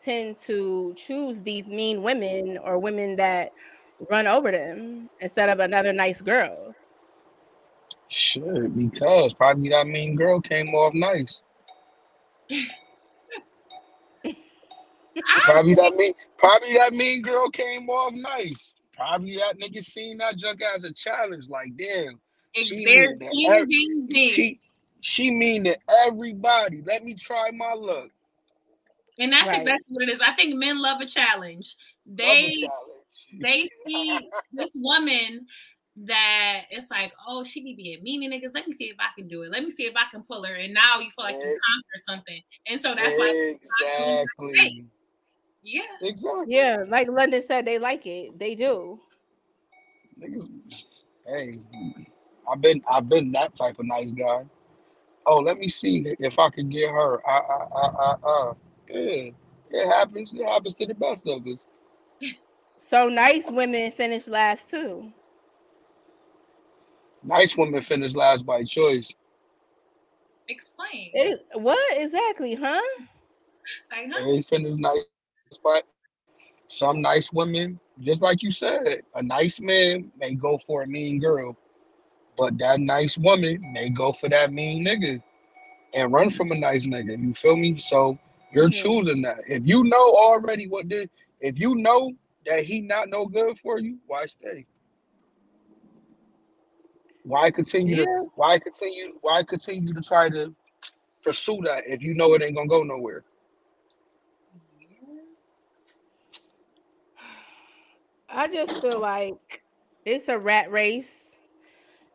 [0.03, 3.51] tend to choose these mean women or women that
[4.09, 6.75] run over them instead of another nice girl?
[8.09, 11.41] Shit, because probably that mean girl came off nice.
[15.43, 16.13] Probably that mean.
[16.37, 18.73] Probably that mean girl came off nice.
[18.95, 21.49] Probably that nigga seen that junk as a challenge.
[21.49, 22.19] Like damn.
[22.53, 24.29] It's She mean that ding ev- ding ding.
[24.29, 24.59] She
[25.01, 26.81] she mean to everybody.
[26.85, 28.09] Let me try my luck.
[29.19, 29.57] And that's Right.
[29.61, 30.21] exactly what it is.
[30.25, 31.75] I think men love a challenge.
[32.07, 33.27] Love a They challenge.
[33.39, 35.45] they see this woman
[36.05, 38.53] that it's like, oh, she be being mean to niggas.
[38.53, 39.51] Let me see if I can do it.
[39.51, 40.53] Let me see if I can pull her.
[40.53, 42.41] And now you feel like you Ex- conquer something.
[42.67, 44.85] And so that's why, exactly.
[45.61, 45.81] yeah.
[46.01, 46.45] Exactly.
[46.55, 48.39] Yeah, like London said, they like it.
[48.39, 48.99] They do.
[50.21, 50.47] Niggas,
[51.25, 51.59] hey,
[52.49, 54.45] I've been I've been that type of nice guy.
[55.25, 57.21] Oh, let me see if I can get her.
[57.27, 58.53] Uh, uh, uh, uh, uh.
[58.89, 59.29] Yeah,
[59.71, 60.33] it happens.
[60.33, 61.57] It happens to the best of us.
[62.77, 65.11] So nice women finish last too.
[67.23, 69.13] Nice women finish last by choice.
[70.47, 71.11] Explain.
[71.13, 72.81] It, what exactly, huh?
[73.91, 74.25] Like, huh?
[74.25, 75.03] They finish nice
[75.63, 75.81] by
[76.67, 81.19] some nice women, just like you said, a nice man may go for a mean
[81.19, 81.57] girl,
[82.37, 85.21] but that nice woman may go for that mean nigga
[85.93, 87.19] and run from a nice nigga.
[87.19, 87.77] You feel me?
[87.79, 88.17] So
[88.51, 88.73] you're Mhm.
[88.73, 89.39] choosing that.
[89.47, 91.09] If you know already what did,
[91.39, 92.13] if you know
[92.45, 94.65] that he not no good for you, why stay?
[97.23, 98.05] Why continue Yeah.
[98.05, 100.55] to why continue why continue to try to
[101.23, 103.23] pursue that if you know it ain't gonna go nowhere?
[108.29, 109.63] I just feel like
[110.05, 111.11] it's a rat race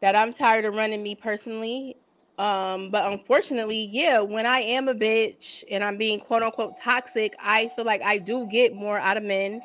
[0.00, 1.96] that I'm tired of running me personally.
[2.36, 7.34] Um, but unfortunately, yeah, when I am a bitch and I'm being quote unquote toxic,
[7.38, 9.62] I feel like I do get more out of men.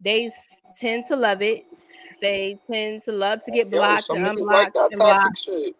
[0.00, 0.30] They
[0.78, 1.64] tend to love it.
[2.20, 5.22] They tend to love to get blocked some and niggas like that and blocked.
[5.22, 5.76] toxic shit.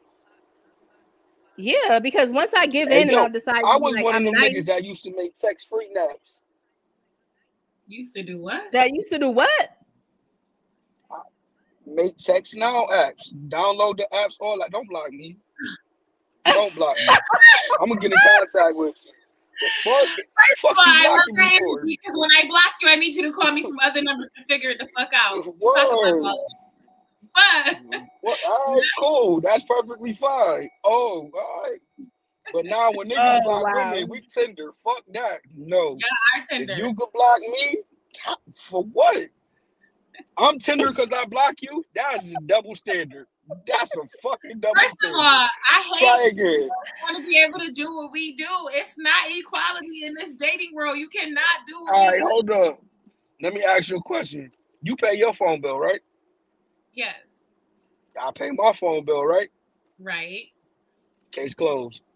[1.57, 4.05] Yeah, because once I give Hey, in and I'll decide I to be was like
[4.05, 6.41] one of I'm them nice, niggas that used to make text free naps.
[7.89, 8.71] Used to do what?
[8.73, 9.77] that used to do what?
[11.87, 13.33] Make TextNow apps.
[13.49, 14.37] Download the apps.
[14.39, 14.71] All that.
[14.71, 15.37] Don't block me.
[16.47, 17.07] Don't block me.
[17.81, 19.13] I'm gonna get in contact with you.
[19.61, 20.09] The fuck?
[20.59, 23.23] Fuck Well, you I love that energy because when I block you, I need you
[23.23, 25.45] to call me from other numbers to figure it the fuck out.
[25.45, 26.21] Talk about Word.
[26.21, 26.37] block.
[27.35, 27.77] But
[28.23, 29.41] Well, all right, cool.
[29.41, 30.69] That's perfectly fine.
[30.85, 31.79] Oh, all right.
[32.53, 33.93] But now when niggas Oh, block wow.
[33.93, 34.73] women, we tender.
[34.83, 35.41] Fuck that.
[35.57, 35.99] No.
[36.35, 36.73] our tender.
[36.73, 37.77] If you could block me,
[38.55, 39.29] for what?
[40.37, 41.85] I'm tender because I block you.
[41.95, 43.27] That's a double standard.
[43.67, 45.17] That's a fucking double First of standard.
[45.19, 46.69] all, I Try hate again.
[47.03, 48.47] want to be able to do what we do.
[48.73, 50.99] It's not equality in this dating world.
[50.99, 52.27] You cannot do what All we right, do.
[52.27, 52.83] hold up.
[53.43, 54.51] Let me ask you a question.
[54.83, 56.01] You pay your phone bill, right?
[56.93, 57.17] Yes,
[58.21, 59.49] I pay my phone bill, right?
[59.99, 60.47] right.
[61.33, 62.01] Case closed.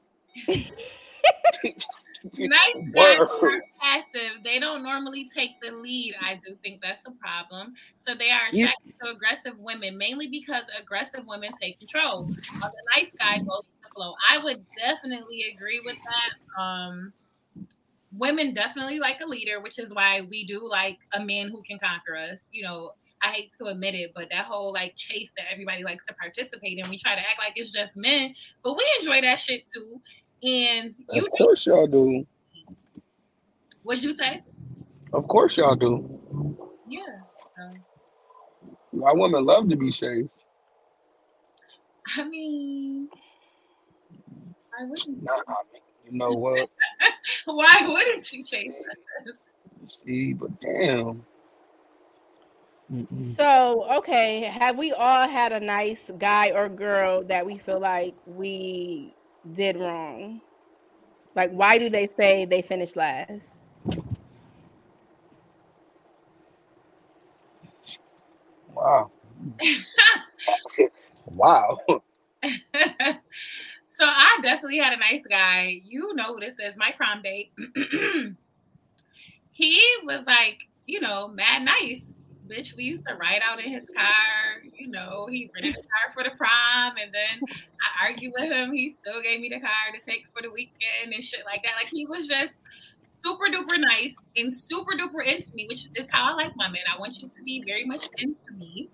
[2.38, 4.42] Nice guys are passive.
[4.44, 6.14] They don't normally take the lead.
[6.22, 7.74] I do think that's a problem.
[8.06, 12.24] So they are attracted to aggressive women, mainly because aggressive women take control.
[12.24, 14.14] While the nice guy goes with the flow.
[14.28, 16.62] I would definitely agree with that.
[16.62, 17.12] Um,
[18.16, 21.78] women definitely like a leader, which is why we do like a man who can
[21.78, 22.44] conquer us.
[22.52, 26.06] You know, I hate to admit it, but that whole like chase that everybody likes
[26.06, 29.38] to participate in, we try to act like it's just men, but we enjoy that
[29.38, 30.00] shit too.
[30.44, 32.26] And you Of course y'all do.
[33.83, 34.42] What'd you say?
[35.14, 36.59] Of course y'all do.
[36.87, 37.00] Yeah.
[37.57, 37.72] So,
[38.90, 40.28] Why women love to be chased.
[42.18, 43.09] I mean,
[44.70, 46.68] why wouldn't Nah, I mean, you know what?
[47.46, 48.70] why wouldn't you chase
[49.26, 50.02] us?
[50.02, 51.24] See, but damn.
[52.92, 53.35] Mm-mm.
[53.35, 58.14] So, okay, have we all had a nice guy or girl that we feel like
[58.26, 59.14] we
[59.52, 60.40] did wrong?
[61.35, 63.61] Like, why do they say they finished last?
[68.72, 69.11] Wow.
[71.26, 71.78] wow.
[71.88, 71.98] so
[74.00, 75.80] I definitely had a nice guy.
[75.85, 77.52] You know who this is, my prom date.
[79.50, 82.04] he was like, you know, mad nice.
[82.46, 84.62] Bitch, we used to ride out in his car.
[84.74, 88.72] You know, he rented the car for the prom, and then I argued with him.
[88.72, 91.72] He still gave me the car to take for the weekend and shit like that.
[91.80, 92.59] Like he was just
[93.24, 96.83] super duper nice and super duper into me, which is how I like my men.
[96.94, 98.90] I want you to be very much into me.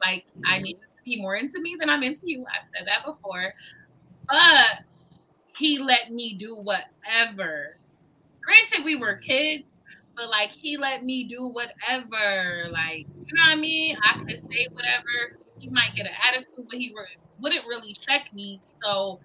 [0.00, 0.62] Like I mm-hmm.
[0.62, 2.46] need you to be more into me than I'm into you.
[2.46, 3.54] I've said that before.
[4.28, 4.84] But
[5.56, 7.76] he let me do whatever.
[8.42, 9.30] Granted, we were mm-hmm.
[9.30, 9.64] kids,
[10.16, 12.68] but like he let me do whatever.
[12.70, 13.96] Like, you know what I mean?
[14.02, 15.38] I could say whatever.
[15.58, 18.60] He might get an attitude, but he re- wouldn't really check me.
[18.82, 19.20] So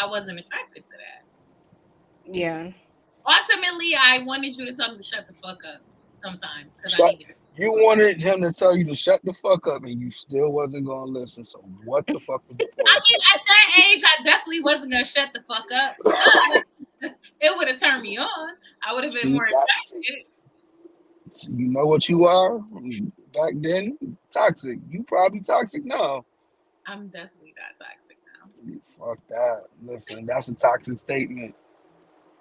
[0.00, 2.34] I wasn't attracted to that.
[2.34, 2.70] Yeah.
[3.26, 5.80] Ultimately, I wanted you to tell me to shut the fuck up
[6.22, 6.72] sometimes.
[6.76, 7.36] Because I Shut- needed it.
[7.58, 10.84] You wanted him to tell you to shut the fuck up, and you still wasn't
[10.84, 11.46] gonna listen.
[11.46, 15.06] So what the fuck was the I mean, at that age, I definitely wasn't gonna
[15.06, 15.96] shut the fuck up.
[17.40, 18.28] it would have turned me on.
[18.86, 20.26] I would have been See, more attracted.
[21.48, 23.98] You know what you are back then?
[24.30, 24.78] Toxic.
[24.88, 26.24] You probably toxic now.
[26.86, 29.06] I'm definitely not toxic now.
[29.06, 29.64] Fuck that.
[29.84, 31.54] Listen, that's a toxic statement.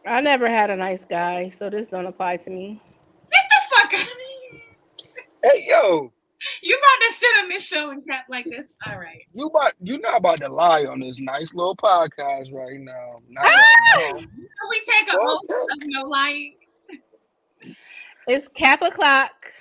[0.05, 2.79] I never had a nice guy, so this don't apply to me.
[3.31, 4.07] Get the fuck out of
[4.51, 4.61] here.
[5.43, 6.11] Hey yo,
[6.61, 8.67] You about to sit on this show and crap like this?
[8.87, 9.21] All right.
[9.33, 13.19] you about you not about to lie on this nice little podcast right now.
[13.29, 14.11] Not right now.
[14.17, 14.27] Can
[14.69, 16.55] we take a oath of no lying?
[18.27, 19.51] It's cap o'clock.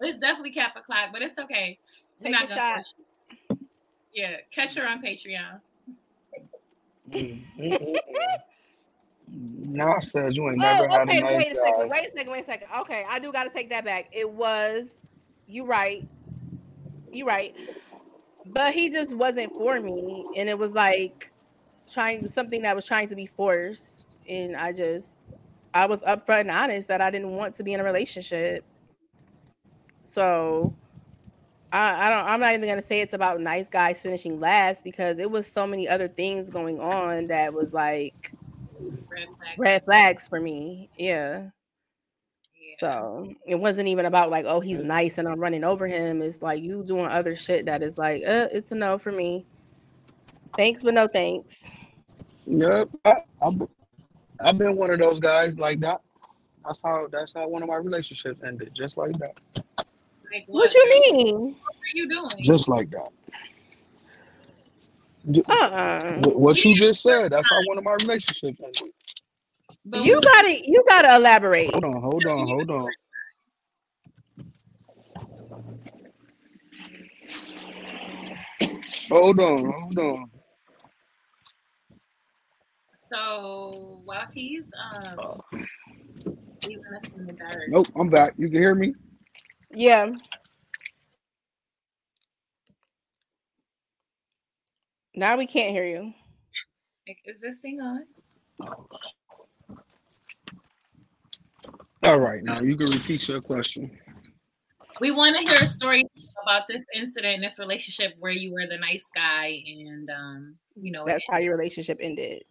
[0.00, 1.78] It's definitely cap o'clock, but it's okay.
[2.20, 3.58] We're Take not a gonna shot.
[4.12, 5.60] Yeah, catch her on Patreon.
[7.10, 9.66] Mm, mm, mm, mm.
[9.68, 11.20] Nah, says you ain't Oh, never had a okay.
[11.20, 11.78] nice Wait a second.
[11.78, 11.86] guy.
[11.88, 12.32] Wait a second.
[12.32, 12.68] Wait a second.
[12.80, 14.08] Okay, I do got to take that back.
[14.12, 14.98] It was
[15.46, 16.06] you right.
[17.10, 17.54] You right.
[18.46, 21.32] But he just wasn't for me, and it was like
[21.88, 25.28] trying something that was trying to be forced, and I just
[25.74, 28.64] I was upfront and honest that I didn't want to be in a relationship.
[30.04, 30.74] So
[31.72, 32.26] I, I don't.
[32.26, 35.66] I'm not even gonna say it's about nice guys finishing last because it was so
[35.66, 38.32] many other things going on that was like
[39.08, 39.58] Red flag.
[39.58, 40.90] red flags for me.
[40.98, 41.48] Yeah.
[42.54, 42.74] Yeah.
[42.80, 46.22] So it wasn't even about like, oh, he's nice and I'm running over him.
[46.22, 49.46] It's like you doing other shit that is like, uh, it's a no for me.
[50.56, 51.64] Thanks, but no thanks.
[52.46, 53.62] Yep, I, I've,
[54.42, 56.00] I've been one of those guys like that.
[56.64, 59.36] That's how that's how one of my relationships ended, just like that,
[60.32, 61.36] Like, What, you mean?
[61.36, 62.30] What are you doing?
[62.42, 63.08] just like that.
[65.48, 66.20] Uh-uh.
[66.30, 68.92] What you just said, that's how one of my relationships ended.
[69.84, 71.72] But You gotta you gotta elaborate.
[71.72, 72.88] Hold on, hold on, hold on.
[79.10, 80.31] Hold on, hold on.
[83.12, 85.42] So while he's um
[86.64, 88.32] leaving us in the dark, Nope, I'm back.
[88.38, 88.94] You can hear me?
[89.70, 90.12] Yeah.
[95.14, 96.14] Now we can't hear you.
[97.06, 98.06] like, is this thing on?
[102.02, 103.90] All right, now you can repeat your question.
[105.00, 106.04] We want to hear a story
[106.42, 111.04] about this incident, this relationship where you were the nice guy, and um, you know,
[111.04, 112.44] That's how your relationship ended.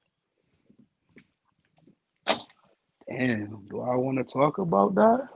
[3.18, 5.28] Damn, do I want to talk about that?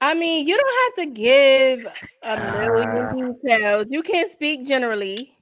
[0.00, 1.92] I mean, you don't have to give a
[2.22, 2.58] Ah.
[2.60, 3.86] million details.
[3.90, 5.32] You can speak generally.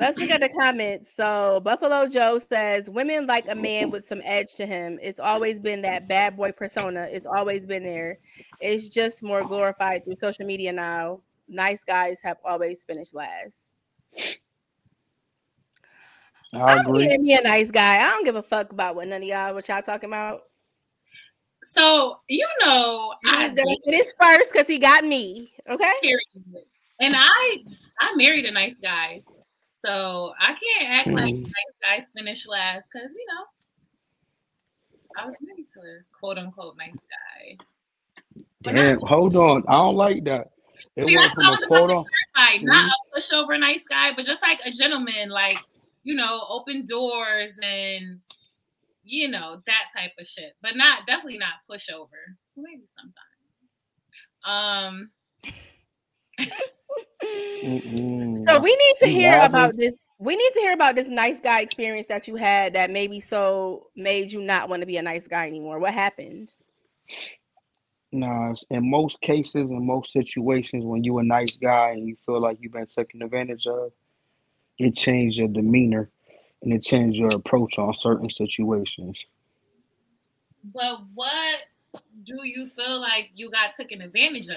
[0.00, 1.12] Let's look at the comments.
[1.14, 4.98] So Buffalo Joe says women like a man with some edge to him.
[5.02, 7.08] It's always been that bad boy persona.
[7.10, 8.18] It's always been there.
[8.60, 11.20] It's just more glorified through social media now.
[11.48, 13.72] Nice guys have always finished last.
[16.54, 17.04] I I'm agree.
[17.04, 17.96] getting me a nice guy.
[17.98, 20.42] I don't give a fuck about what none of y'all what y'all talking about.
[21.64, 25.52] so you know, I He's gonna finish first because he got me.
[25.68, 25.92] Okay.
[27.00, 27.58] And I
[28.00, 29.22] I married a nice guy.
[29.84, 31.42] So I can't act like Mhm.
[31.42, 33.44] nice guys finish last because you know
[35.22, 37.56] I was married to a quote unquote nice guy.
[38.62, 39.64] But not- Damn, hold on.
[39.68, 40.50] I don't like that.
[40.96, 42.04] It See, that's what I was a about to quote on.
[42.36, 45.58] Like not a pushover nice guy, but just like a gentleman, like
[46.08, 48.20] you know, open doors and
[49.04, 50.54] you know that type of shit.
[50.62, 52.08] But not definitely not pushover.
[52.56, 53.20] Maybe sometimes.
[54.42, 55.10] Um
[58.46, 59.50] So we need to hear laughing?
[59.50, 59.92] about this.
[60.18, 63.88] We need to hear about this nice guy experience that you had that maybe so
[63.94, 65.78] made you not want to be a nice guy anymore.
[65.78, 66.54] What happened?
[68.12, 72.40] Nah, in most cases, in most situations, when you a nice guy and you feel
[72.40, 73.92] like you've been taken advantage of,
[74.78, 76.10] it changes your demeanor
[76.62, 79.18] and it changes your approach on certain situations.
[80.74, 81.56] But what
[82.24, 84.56] do you feel like you got taken advantage of?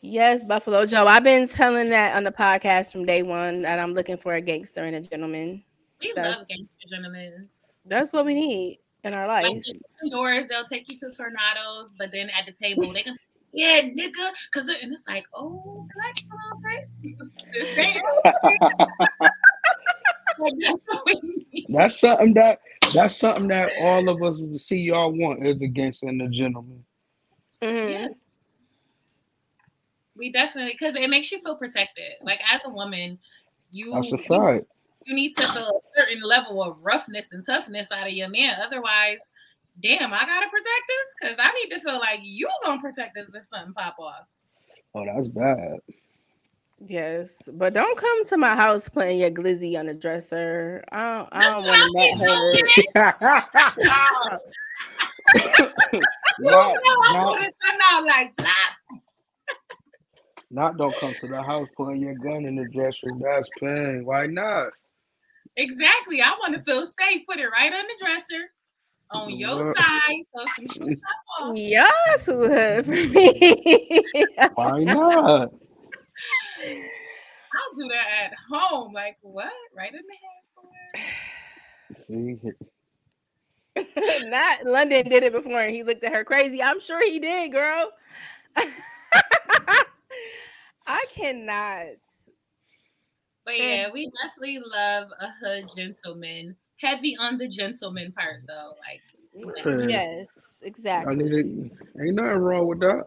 [0.00, 1.06] Yes, Buffalo Joe.
[1.06, 4.40] I've been telling that on the podcast from day one that I'm looking for a
[4.40, 5.62] gangster and a gentleman.
[6.00, 7.48] We That's- love gangster gentlemen.
[7.84, 9.64] That's what we need in our Like life.
[10.04, 13.16] indoors, they'll take you to tornadoes, but then at the table they can
[13.52, 16.60] yeah, nigga, cause and it's like, oh, black song,
[17.04, 17.14] right?
[17.52, 18.02] The same-
[20.38, 21.66] like, that's what we need.
[21.68, 22.58] That's something that
[22.94, 26.84] that's something that all of us see y'all want is a gangster and a gentleman.
[27.62, 27.90] Mhm.
[27.90, 28.08] Yeah.
[30.16, 32.12] We definitely because it makes you feel protected.
[32.22, 33.18] Like as a woman,
[33.70, 34.66] you That's a you,
[35.06, 38.56] you need to feel a certain level of roughness and toughness out of your man.
[38.60, 39.18] Otherwise,
[39.82, 43.30] damn, I gotta protect this because I need to feel like you gonna protect us
[43.34, 44.26] if something pop off.
[44.94, 45.78] Oh, that's bad.
[46.86, 50.84] Yes, but don't come to my house putting your glizzy on the dresser.
[50.92, 52.54] I don't, I don't want I that mean, hurt.
[56.40, 58.78] You not, know I not, to come out like black.
[60.52, 63.08] not don't come to the house putting your gun in the dresser.
[63.20, 64.04] That's pain.
[64.04, 64.68] Why not?
[65.56, 66.22] Exactly.
[66.22, 67.26] I want to feel safe.
[67.28, 68.52] Put it right on the dresser,
[69.10, 71.56] on your side, so some shoes pop off.
[71.56, 74.00] Yes, would for me.
[74.54, 75.50] Why not?
[76.64, 78.92] I'll do that at home.
[78.92, 79.52] Like what?
[79.76, 81.04] Right in the head.
[81.96, 82.38] See,
[84.28, 86.62] Not London did it before and he looked at her crazy.
[86.62, 87.90] I'm sure he did, girl.
[90.86, 91.96] I cannot.
[93.44, 93.58] But mm.
[93.58, 96.56] yeah, we definitely love a hood gentleman.
[96.80, 98.74] Heavy on the gentleman part though.
[98.80, 99.00] Like
[99.34, 99.86] Yeah.
[99.88, 100.26] Yes,
[100.62, 101.14] exactly.
[101.14, 103.04] Ain't nothing wrong with that.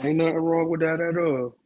[0.00, 1.56] Ain't nothing wrong with that at all.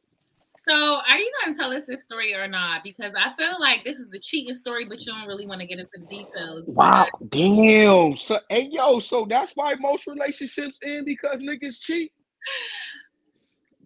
[0.68, 2.82] so are you gonna tell us this story or not?
[2.84, 5.66] Because I feel like this is a cheating story, but you don't really want to
[5.66, 6.64] get into the details.
[6.68, 8.16] Wow, damn.
[8.16, 12.12] So, hey, yo, so that's why most relationships end because niggas cheat.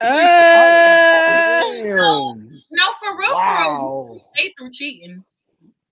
[0.01, 0.11] Uh,
[1.61, 2.63] Damn.
[2.71, 3.35] No, for real, for real.
[3.35, 4.21] Wow.
[4.35, 5.25] Stay through cheating.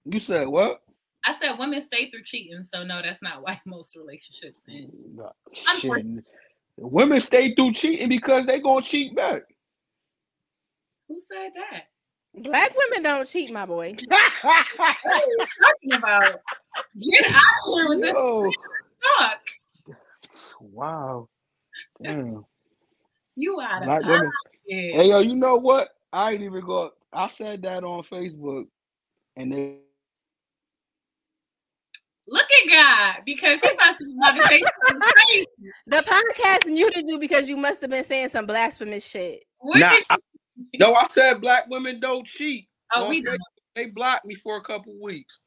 [0.04, 0.82] You said what?
[1.24, 4.92] I said women stay through cheating, so no, that's not why most relationships end.
[5.14, 5.30] Nah,
[5.68, 6.16] Unfortunately.
[6.16, 6.24] Shit.
[6.78, 9.42] Women stay through cheating because they gonna cheat back.
[11.08, 11.84] Who said that?
[12.34, 13.96] black women don't cheat, my boy.
[14.42, 16.40] What are you talking about?
[16.98, 18.50] Get out of here with this Yo,
[19.18, 19.40] talk.
[20.60, 21.28] wow.
[22.02, 22.44] Damn.
[23.36, 24.30] You out of Black women.
[24.66, 25.88] Hey yo, you know what?
[26.12, 26.90] I ain't even go.
[27.12, 28.64] I said that on Facebook,
[29.36, 29.76] and they
[32.28, 32.70] Look at
[33.16, 35.46] God, because he must be about to say something crazy.
[35.88, 39.40] The podcast muted you didn't do because you must have been saying some blasphemous shit.
[39.58, 42.68] What Nah, did you- no, I said black women don't cheat.
[42.94, 43.38] oh, on we Facebook.
[43.74, 45.38] They blocked me for a couple weeks.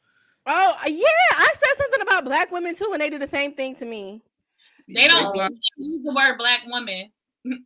[0.47, 3.75] Oh yeah, I said something about black women too, and they did the same thing
[3.77, 4.21] to me.
[4.93, 7.09] they don't blocked- use the word black woman.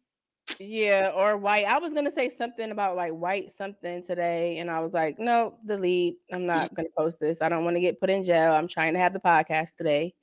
[0.57, 1.65] Yeah, or white.
[1.65, 5.55] I was gonna say something about like white something today, and I was like, no,
[5.65, 6.17] delete.
[6.31, 7.41] I'm not gonna post this.
[7.41, 8.53] I don't want to get put in jail.
[8.53, 10.13] I'm trying to have the podcast today.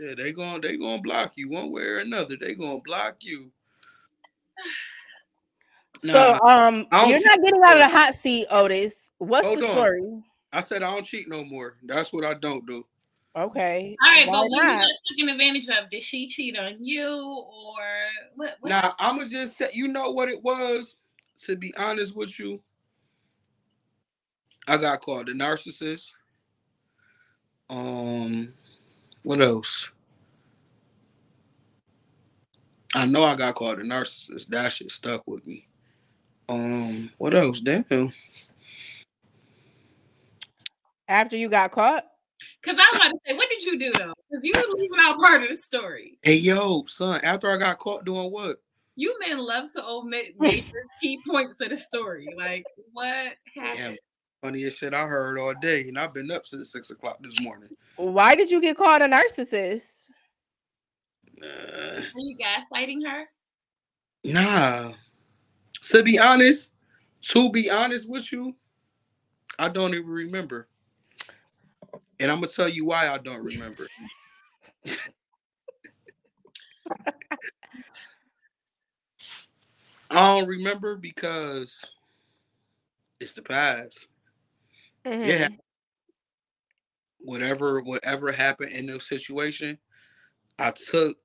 [0.00, 2.36] Yeah, they going they gonna block you one way or another.
[2.36, 3.50] They gonna block you.
[5.98, 9.10] So, Nah, um, you're not getting out of the hot seat, Otis.
[9.18, 9.72] What's the on.
[9.72, 10.22] story?
[10.52, 11.76] I said I don't cheat no more.
[11.82, 12.84] That's what I don't do.
[13.36, 13.96] Okay.
[14.02, 14.80] All right, why but when you not?
[14.80, 17.76] got taken advantage of, did she cheat on you or
[18.34, 18.56] what?
[18.60, 20.96] what Now I'ma just say, you know what it was.
[21.44, 22.60] To be honest with you,
[24.68, 26.10] I got called a narcissist.
[27.70, 28.52] Um,
[29.22, 29.90] what else?
[32.94, 34.48] I know I got called a narcissist.
[34.48, 35.66] That shit stuck with me.
[36.48, 37.60] Um, what else?
[37.60, 38.12] Damn.
[41.08, 42.09] After you got caught?
[42.62, 44.12] Because I was about to say, what did you do though?
[44.30, 46.18] Because you were leaving out part of the story.
[46.22, 47.20] Hey yo, son.
[47.22, 48.56] After I got caught doing what?
[48.96, 52.28] You men love to omit major key points of the story.
[52.36, 53.78] Like what happened?
[53.78, 53.96] Damn,
[54.42, 57.70] funniest shit I heard all day, and I've been up since six o'clock this morning.
[57.96, 60.10] Why did you get called a narcissist?
[61.42, 63.24] Uh, Are you gaslighting her?
[64.24, 64.92] Nah.
[65.82, 66.74] To be honest,
[67.22, 68.54] to be honest with you,
[69.58, 70.68] I don't even remember.
[72.20, 73.88] And I'm gonna tell you why I don't remember.
[80.10, 81.82] I don't remember because
[83.20, 84.06] it's the past.
[85.06, 85.26] Mhm.
[85.26, 85.48] Yeah.
[87.20, 89.78] Whatever, whatever happened in those situation,
[90.58, 91.16] I took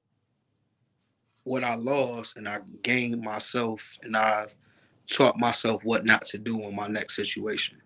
[1.43, 4.55] what I lost and I gained myself and I've
[5.07, 7.81] taught myself what not to do in my next situation.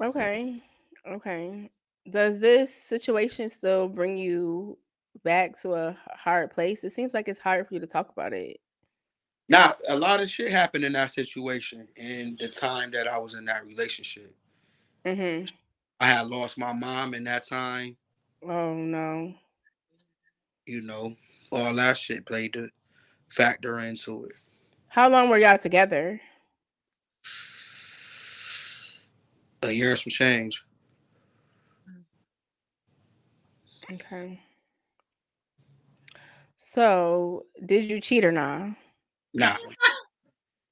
[0.00, 0.62] Okay.
[1.08, 1.70] Okay.
[2.10, 4.78] Does this situation still bring you
[5.22, 6.84] back to a hard place?
[6.84, 8.60] It seems like it's hard for you to talk about it.
[9.48, 13.34] Now, a lot of shit happened in that situation in the time that I was
[13.34, 14.34] in that relationship.
[15.04, 15.46] Mm-hmm.
[16.00, 17.96] I had lost my mom in that time.
[18.42, 19.34] Oh no.
[20.66, 21.14] You know,
[21.52, 22.68] all that shit played a
[23.28, 24.36] factor into it.
[24.88, 26.20] How long were y'all together?
[29.62, 30.62] A year and some change.
[33.94, 34.40] Okay.
[36.56, 38.70] So, did you cheat or not?
[39.34, 39.56] Nah.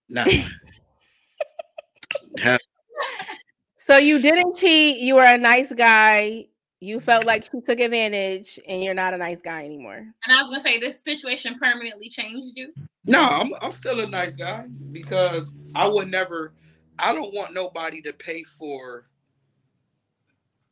[0.09, 0.25] Nah.
[2.41, 2.59] Hell,
[3.77, 4.99] So you didn't cheat.
[4.99, 6.47] You were a nice guy.
[6.81, 9.99] You felt like she took advantage, and you're not a nice guy anymore.
[9.99, 12.73] And I was gonna say this situation permanently changed you.
[13.07, 16.55] no, I'm I'm still a nice guy because I would never
[16.99, 19.07] I don't want nobody to pay for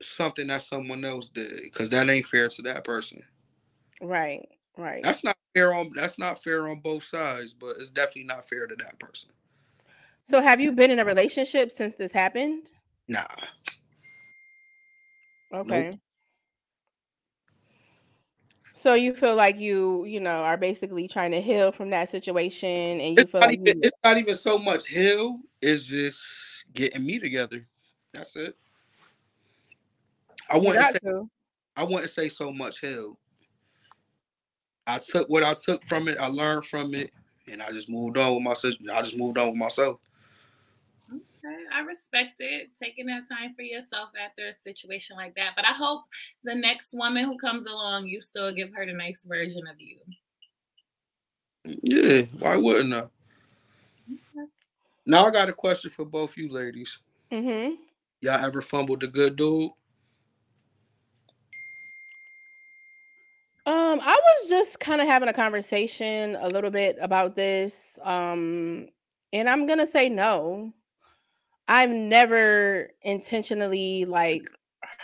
[0.02, 3.22] something that someone else did because that ain't fair to that person.
[4.00, 4.48] Right.
[4.76, 5.02] Right.
[5.02, 8.66] That's not fair on that's not fair on both sides, but it's definitely not fair
[8.66, 9.30] to that person.
[10.22, 12.70] So, have you been in a relationship since this happened?
[13.08, 13.26] Nah.
[15.52, 15.98] Okay.
[18.72, 22.68] So you feel like you, you know, are basically trying to heal from that situation,
[22.68, 26.64] and you It's feel like even, you, it's not even so much heal, it's just
[26.72, 27.66] getting me together.
[28.14, 28.56] That's it.
[30.50, 31.30] I you wouldn't say to.
[31.76, 33.18] I wouldn't say so much heal.
[34.86, 37.10] I took what I took from it, I learned from it,
[37.50, 38.74] and I just moved on with myself.
[38.92, 40.00] I just moved on with myself.
[41.08, 45.52] Okay, I respect it, taking that time for yourself after a situation like that.
[45.56, 46.02] But I hope
[46.44, 49.98] the next woman who comes along, you still give her the nice version of you.
[51.82, 53.04] Yeah, why wouldn't I?
[55.06, 56.98] Now I got a question for both you ladies.
[57.30, 57.74] Mm-hmm.
[58.20, 59.70] Y'all ever fumbled a good dude?
[63.90, 67.98] Um, I was just kind of having a conversation a little bit about this.
[68.04, 68.86] Um,
[69.32, 70.72] and I'm gonna say no.
[71.66, 74.48] I've never intentionally like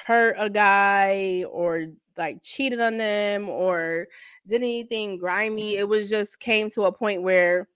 [0.07, 4.07] hurt a guy or like cheated on them or
[4.47, 5.77] did anything grimy.
[5.77, 7.69] It was just came to a point where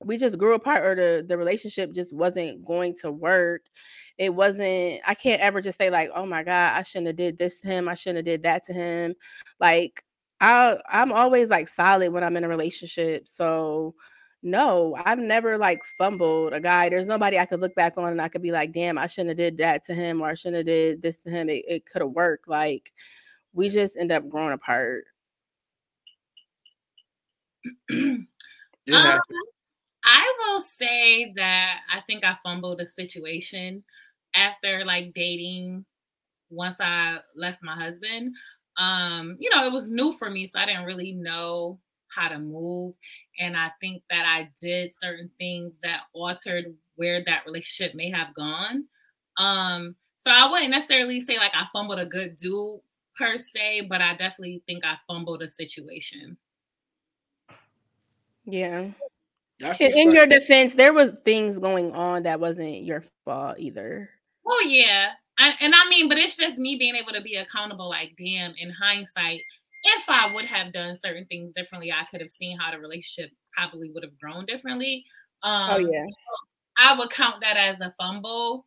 [0.00, 3.62] we just grew apart or the, the relationship just wasn't going to work.
[4.16, 7.38] It wasn't, I can't ever just say, like, oh my God, I shouldn't have did
[7.38, 7.88] this to him.
[7.88, 9.14] I shouldn't have did that to him.
[9.60, 10.02] Like
[10.42, 13.28] I I'm always like solid when I'm in a relationship.
[13.28, 13.94] So
[14.42, 16.88] no, I've never like fumbled a guy.
[16.88, 19.30] There's nobody I could look back on and I could be like, damn, I shouldn't
[19.30, 21.48] have did that to him or I shouldn't have did this to him.
[21.48, 22.48] It, it could have worked.
[22.48, 22.92] Like
[23.52, 25.04] we just end up growing apart.
[28.84, 29.20] It Um.
[30.04, 33.84] I will say that I think I fumbled a situation
[34.34, 35.84] after like dating
[36.50, 38.34] once I left my husband.
[38.78, 41.78] Um, you know, it was new for me, so I didn't really know
[42.14, 42.94] how to move.
[43.38, 48.34] And I think that I did certain things that altered where that relationship may have
[48.34, 48.84] gone.
[49.38, 52.80] Um, so I wouldn't necessarily say like I fumbled a good dude
[53.16, 56.36] per se, but I definitely think I fumbled a situation.
[58.44, 58.88] Yeah.
[59.58, 64.10] That's In, in your defense, there was things going on that wasn't your fault either.
[64.46, 65.12] Oh yeah,
[65.42, 67.88] I, and I mean, but it's just me being able to be accountable.
[67.88, 69.40] Like, damn, in hindsight,
[69.82, 73.32] if I would have done certain things differently, I could have seen how the relationship
[73.56, 75.04] probably would have grown differently.
[75.42, 76.06] Um, Oh yeah.
[76.78, 78.66] I would count that as a fumble,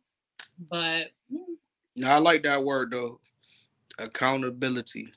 [0.70, 1.56] but mm,
[1.96, 3.20] No, I like that word though.
[3.98, 5.08] Accountability.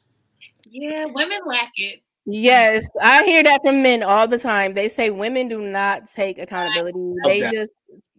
[0.64, 2.02] yeah, women lack it.
[2.26, 4.74] Yes, I hear that from men all the time.
[4.74, 7.14] They say women do not take accountability.
[7.26, 7.54] They that.
[7.54, 7.72] just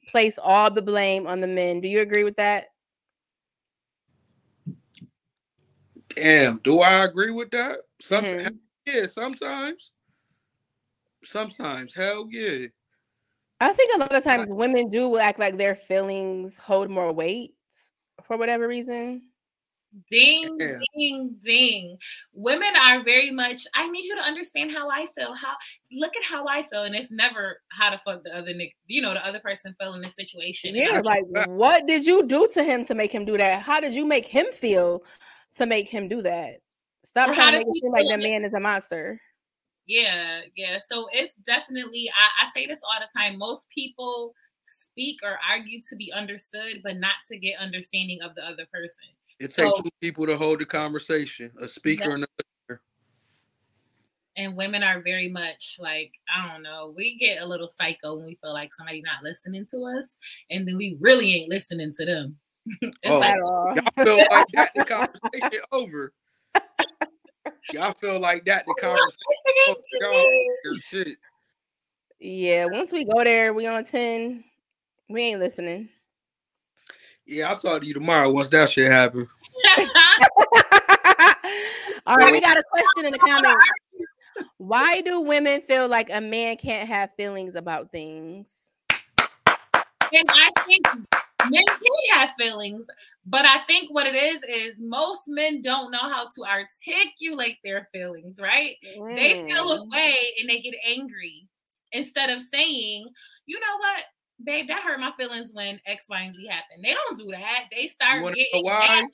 [0.09, 1.80] place all the blame on the men.
[1.80, 2.70] Do you agree with that?
[6.15, 7.81] Damn, do I agree with that?
[8.01, 8.59] Some Mhm.
[8.87, 9.93] yeah, sometimes.
[11.25, 12.67] Sometimes, hell yeah.
[13.61, 17.55] I think a lot of times women do act like their feelings hold more weight
[18.25, 19.31] for whatever reason.
[20.09, 20.79] Ding, Yeah.
[20.97, 21.99] ding, ding.
[22.33, 23.67] Women are very much.
[23.75, 25.35] I need you to understand how I feel.
[25.35, 25.57] How
[25.91, 29.03] look at how I feel, and it's never how to fuck the other nick, you
[29.03, 30.75] know, the other person feel in this situation.
[30.75, 33.63] Yeah, like what did you do to him to make him do that?
[33.63, 35.05] How did you make him feel
[35.57, 36.61] to make him do that?
[37.05, 39.21] Stop Or trying to make it seem like feel the man is a monster.
[39.87, 40.79] Yeah, yeah.
[40.91, 43.39] So it's definitely, I, I say this all the time.
[43.39, 44.35] Most people
[44.65, 49.05] speak or argue to be understood, but not to get understanding of the other person.
[49.41, 52.27] It So- takes two people to hold the conversation, a speaker and a
[52.69, 52.83] listener.
[54.37, 56.93] and women are very much like I don't know.
[56.97, 60.17] We get a little psycho when we feel like somebody not listening to us,
[60.51, 62.37] and then we really ain't listening to them.
[63.07, 63.37] Oh, like,
[63.97, 64.85] y'all feel like that the
[65.33, 66.13] conversation over.
[67.73, 70.79] Y'all feel like that the conversation over.
[70.89, 71.19] Shit.
[72.21, 74.45] Yeah, once we go there, we on 10.
[75.09, 75.89] We ain't listening.
[77.27, 79.27] Yeah, I'll talk to you tomorrow once that shit happen.
[82.07, 83.65] All right, we got a question in the comments.
[84.59, 88.71] Why do women feel like a man can't have feelings about things?
[90.13, 90.87] and I think
[91.49, 92.86] men can have feelings,
[93.26, 97.88] but I think what it is is most men don't know how to articulate their
[97.93, 98.76] feelings, right?
[98.82, 99.91] They feel a Mm.
[99.91, 101.47] way and they get angry
[101.93, 103.09] instead of saying,
[103.47, 104.05] you know what,
[104.45, 106.84] babe, that hurt my feelings when X, Y, and Z happened.
[106.84, 107.64] They don't do that.
[107.70, 108.86] They start know getting why?
[108.86, 109.05] mad.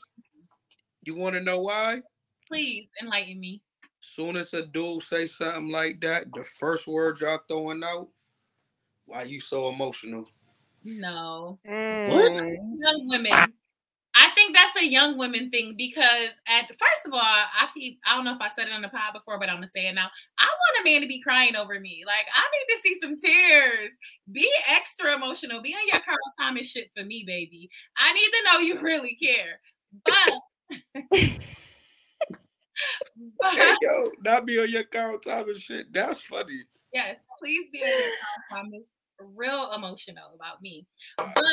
[1.05, 2.03] You want to know why?
[2.49, 3.63] Please enlighten me.
[4.01, 8.09] Soon as a dude say something like that, the first word y'all throwing out,
[9.05, 10.29] why you so emotional?
[10.87, 11.59] No.
[11.69, 12.57] Mm.
[12.79, 13.33] young women.
[14.19, 18.15] I think that's a young women thing because at first of all, I keep I
[18.15, 19.95] don't know if I said it on the pod before, but I'm gonna say it
[19.95, 20.09] now.
[20.39, 22.05] I want a man to be crying over me.
[22.07, 23.91] Like I need to see some tears.
[24.33, 25.61] Be extra emotional.
[25.61, 27.69] Be on your Carl Thomas shit for me, baby.
[27.99, 29.61] I need to know you really care.
[30.05, 30.33] But
[33.41, 35.93] but Hey, yo, not be on your Carl Thomas shit.
[35.93, 36.63] That's funny.
[36.95, 38.83] yes, please be on your Carl Thomas
[39.21, 40.87] real emotional about me.
[41.17, 41.45] But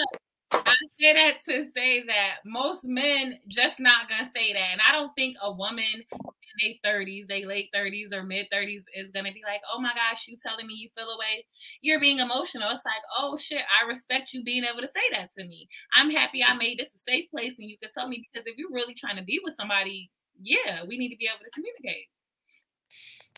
[0.51, 4.69] I say that to say that most men just not gonna say that.
[4.71, 8.83] And I don't think a woman in their 30s, they late 30s or mid 30s
[8.95, 11.45] is gonna be like, oh my gosh, you telling me you feel away.
[11.81, 12.69] You're being emotional.
[12.69, 15.67] It's like, oh shit, I respect you being able to say that to me.
[15.95, 18.57] I'm happy I made this a safe place and you can tell me because if
[18.57, 20.11] you're really trying to be with somebody,
[20.41, 22.07] yeah, we need to be able to communicate.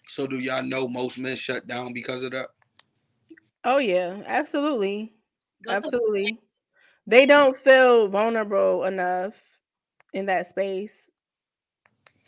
[0.07, 2.49] So do y'all know most men shut down because of that?
[3.66, 5.16] Oh yeah, absolutely.
[5.63, 6.39] Go to- Absolutely.
[7.07, 9.41] They don't feel vulnerable enough
[10.13, 11.09] in that space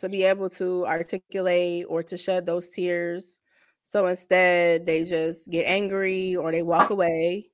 [0.00, 3.38] to be able to articulate or to shed those tears.
[3.82, 7.50] So instead, they just get angry or they walk away.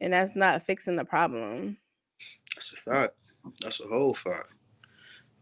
[0.00, 1.78] And that's not fixing the problem.
[2.54, 3.14] That's a fact.
[3.62, 4.48] That's a whole fact.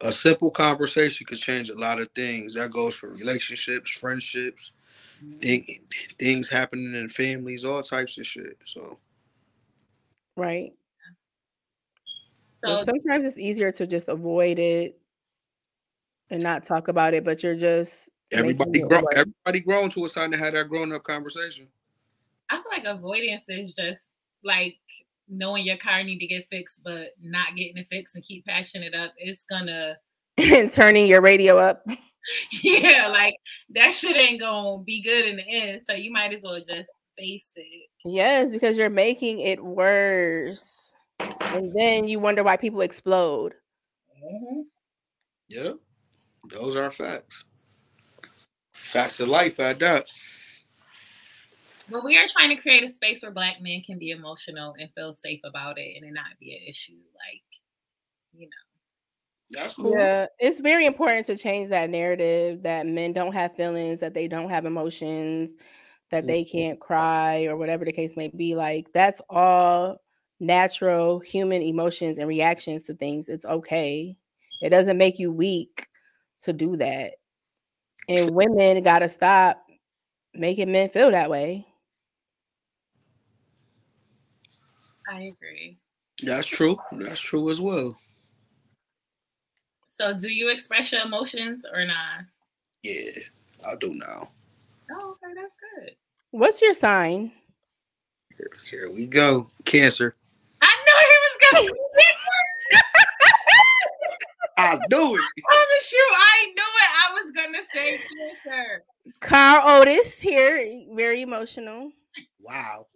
[0.02, 2.54] A simple conversation could change a lot of things.
[2.54, 4.81] That goes for relationships, friendships, thing,
[6.18, 8.58] things happening in families, all types of shit.
[8.64, 8.98] So
[10.36, 10.72] Right.
[12.62, 14.98] But so sometimes it's easier to just avoid it
[16.30, 20.08] and not talk about it, but you're just everybody making it everybody grown to a
[20.08, 21.68] sign to have that grown up conversation.
[22.50, 24.02] I feel like avoidance is just
[24.44, 24.76] like
[25.28, 28.82] knowing your car need to get fixed, but not getting it fixed and keep patching
[28.82, 29.12] it up.
[29.18, 29.96] It's gonna,
[30.38, 31.84] and turning your radio up.
[32.62, 33.34] yeah, like
[33.70, 35.82] that shit ain't gonna be good in the end.
[35.88, 37.88] So you might as well just face it.
[38.04, 40.92] Yes, because you're making it worse.
[41.20, 43.54] And then you wonder why people explode.
[44.24, 44.60] Mm-hmm.
[45.48, 45.72] Yeah,
[46.50, 47.44] those are facts.
[48.72, 50.06] Facts of life at that.
[51.90, 54.90] But we are trying to create a space where black men can be emotional and
[54.94, 56.92] feel safe about it and it not be an issue.
[56.92, 57.42] Like,
[58.32, 58.71] you know.
[59.52, 59.92] That's cool.
[59.92, 64.26] Yeah, it's very important to change that narrative that men don't have feelings, that they
[64.26, 65.56] don't have emotions,
[66.10, 66.56] that they mm-hmm.
[66.56, 68.54] can't cry or whatever the case may be.
[68.54, 69.98] Like that's all
[70.40, 73.28] natural human emotions and reactions to things.
[73.28, 74.16] It's okay.
[74.60, 75.86] It doesn't make you weak
[76.40, 77.14] to do that.
[78.08, 79.62] And women got to stop
[80.34, 81.66] making men feel that way.
[85.08, 85.78] I agree.
[86.22, 86.78] That's true.
[86.92, 87.98] That's true as well.
[90.02, 92.24] So do you express your emotions or not?
[92.82, 93.12] Yeah,
[93.64, 94.30] I do now.
[94.90, 95.94] Oh, okay, that's good.
[96.32, 97.30] What's your sign?
[98.36, 99.46] Here, here we go.
[99.64, 100.16] Cancer.
[100.60, 101.78] I knew he was gonna
[104.58, 105.22] I do it.
[105.44, 106.90] promise you, I knew it.
[106.98, 107.98] I was gonna say
[108.44, 108.84] cancer.
[109.20, 111.92] Carl Otis here, very emotional.
[112.40, 112.88] Wow.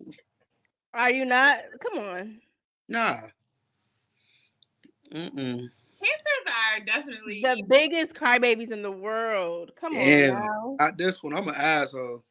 [0.92, 1.60] Are you not?
[1.80, 2.40] Come on.
[2.88, 3.18] Nah.
[5.12, 5.68] Mm-mm.
[5.98, 9.72] Cancers are definitely The biggest crybabies in the world.
[9.80, 10.36] Come Damn.
[10.36, 10.90] on now.
[10.96, 11.34] This one.
[11.36, 12.22] I'm an asshole.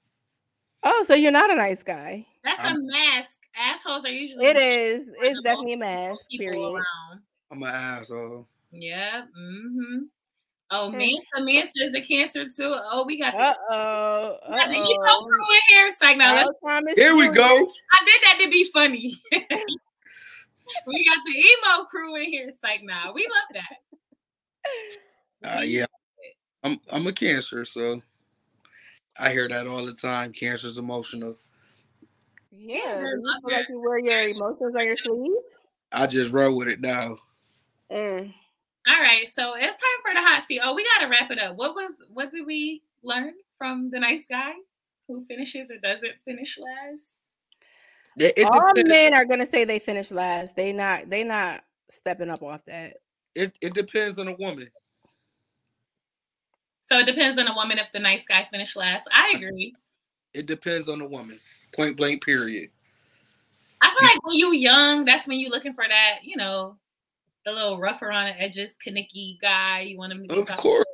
[0.83, 2.25] Oh, so you're not a nice guy.
[2.43, 3.31] that's a I'm- mask.
[3.57, 5.07] Assholes are usually It is.
[5.07, 6.21] the It's most definitely a mask.
[6.29, 6.55] Period.
[6.61, 7.21] around.
[7.51, 8.47] I'm an asshole.
[8.71, 9.21] Yeah.
[9.39, 10.03] Mm-hmm.
[10.71, 10.97] Oh, Hmm.
[10.97, 12.73] man, the man says a cancer too.
[12.75, 14.37] Oh, we got the, Uh oh.
[14.49, 15.87] we got the emo Uh crew in here.
[15.87, 16.81] It's like, now let's oh.
[16.95, 17.43] Here we go.
[17.45, 19.15] I did that to be funny.
[20.87, 22.47] we got the emo crew in here.
[22.47, 23.63] It's like, nah, we love
[25.43, 25.57] that.
[25.57, 25.85] Uh, yeah.
[26.63, 28.01] I'm I'm a cancer, so
[29.19, 30.33] I hear that all the time.
[30.33, 31.37] Cancer's emotional.
[32.51, 35.31] Yeah, they're you like you wear your emotions on your sleeve.
[35.91, 37.17] I just roll with it now.
[37.91, 38.33] Mm.
[38.87, 40.61] All right, so it's time for the hot seat.
[40.63, 41.55] Oh, we gotta wrap it up.
[41.55, 44.53] What was what did we learn from the nice guy
[45.07, 47.03] who finishes or doesn't finish last?
[48.17, 48.89] It, it All depends.
[48.89, 50.55] men are gonna say they finished last.
[50.55, 51.09] They not.
[51.09, 52.97] They not stepping up off that.
[53.35, 54.69] It, it depends on the woman.
[56.83, 59.05] So it depends on the woman if the nice guy finished last.
[59.11, 59.73] I agree.
[60.33, 61.39] It depends on the woman.
[61.75, 62.23] Point blank.
[62.23, 62.69] Period.
[63.81, 66.77] I feel like when you young, that's when you're looking for that, you know,
[67.45, 69.81] the little rough around the edges, Kenickie guy.
[69.81, 70.85] You want him to be Of course.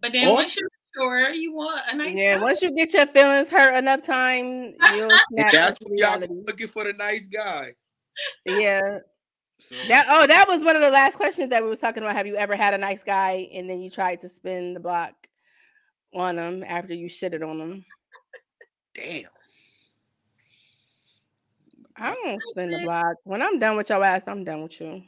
[0.00, 2.42] But then Or- once you're mature, you want a nice Yeah, guy.
[2.42, 6.34] once you get your feelings hurt enough time, you'll snap that's into when y'all reality.
[6.46, 7.74] looking for the nice guy.
[8.44, 8.98] Yeah,
[9.60, 12.16] So, that oh, that was one of the last questions that we was talking about.
[12.16, 15.14] Have you ever had a nice guy and then you tried to spin the block
[16.14, 17.84] on them after you shitted on them?
[18.94, 19.24] damn.
[21.96, 23.16] I don't spin the block.
[23.24, 25.02] When I'm done with your ass, I'm done with you.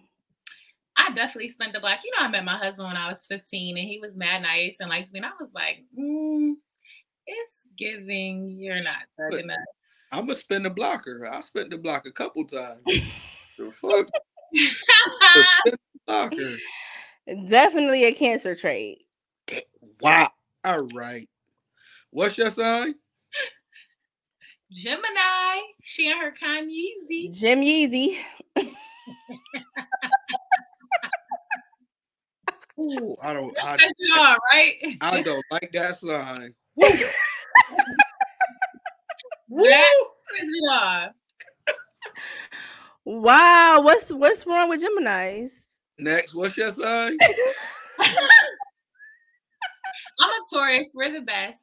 [1.07, 2.03] I definitely spent the black.
[2.05, 4.77] You know, I met my husband when I was 15 and he was mad nice
[4.81, 5.21] and liked me.
[5.21, 6.55] And I was like, mm,
[7.27, 9.59] it's giving you're not thug Look, enough.
[10.13, 11.29] I'm gonna spin the blocker.
[11.31, 12.81] I spent the block a couple times.
[12.87, 14.07] the fuck?
[14.53, 16.57] The spin the blocker.
[17.49, 19.07] Definitely a cancer trait.
[20.01, 20.29] Wow.
[20.65, 21.29] All right.
[22.11, 22.95] What's your sign?
[24.73, 27.33] Gemini, she and her Kanye.
[27.33, 28.19] Jim Yeezy.
[32.79, 33.57] Ooh, I don't.
[33.62, 34.74] I, That's it all, right?
[35.01, 36.55] I don't like that sign.
[39.49, 39.64] Woo!
[39.64, 39.95] That
[40.43, 41.09] is it all.
[43.05, 45.66] Wow, what's what's wrong with Gemini's?
[45.99, 47.16] Next, what's your sign?
[50.18, 50.89] I'm a Taurus.
[50.93, 51.62] We're the best.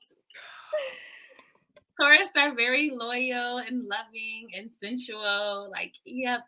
[1.99, 5.69] Taurus are very loyal and loving and sensual.
[5.71, 6.41] Like, yep,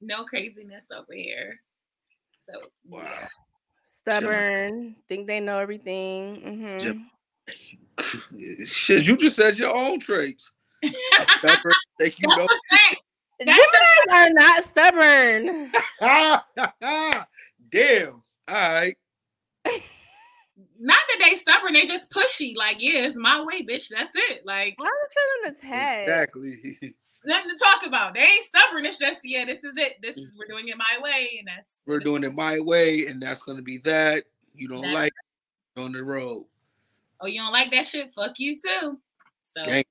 [0.00, 1.60] no craziness over here.
[2.48, 3.02] So, Wow.
[3.02, 3.28] yeah.
[4.02, 6.76] Stubborn, think they know everything.
[7.98, 8.64] Mm-hmm.
[8.64, 10.52] Shit, you just said your own traits.
[11.38, 12.44] Stubborn, think you know.
[12.44, 13.02] a fact.
[13.44, 15.72] That's Geminis are not stubborn.
[17.70, 18.22] Damn.
[18.48, 18.96] All right.
[20.84, 22.56] Not that they stubborn, they just pushy.
[22.56, 23.86] Like, yeah, it's my way, bitch.
[23.88, 24.44] That's it.
[24.44, 24.90] Like, I'm
[25.46, 26.08] feeling attacked.
[26.08, 26.94] Exactly.
[27.24, 28.14] Nothing to talk about.
[28.14, 28.86] They ain't stubborn.
[28.86, 29.96] It's just, yeah, this is it.
[30.02, 33.22] This is we're doing it my way, and that's We're doing it my way, and
[33.22, 34.24] that's gonna be that.
[34.54, 35.12] You don't That's like
[35.76, 36.46] it on the road.
[37.20, 38.12] oh, you don't like that shit?
[38.12, 38.98] Fuck you too.
[39.56, 39.84] So Gang.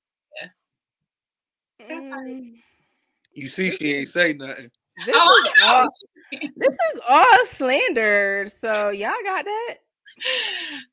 [1.88, 2.54] That's how Mm,
[3.32, 4.70] You see, she ain't say nothing.
[5.06, 5.88] This, oh, is all,
[6.56, 8.46] this is all slander.
[8.46, 9.74] So y'all got that?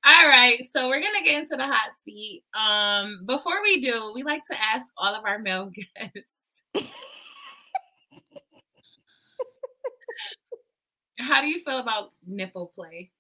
[0.06, 2.44] All right, so we're gonna get into the hot seat.
[2.54, 5.72] Um, before we do, we like to ask all of our male
[6.06, 6.90] guests.
[11.20, 13.12] How do you feel about nipple play?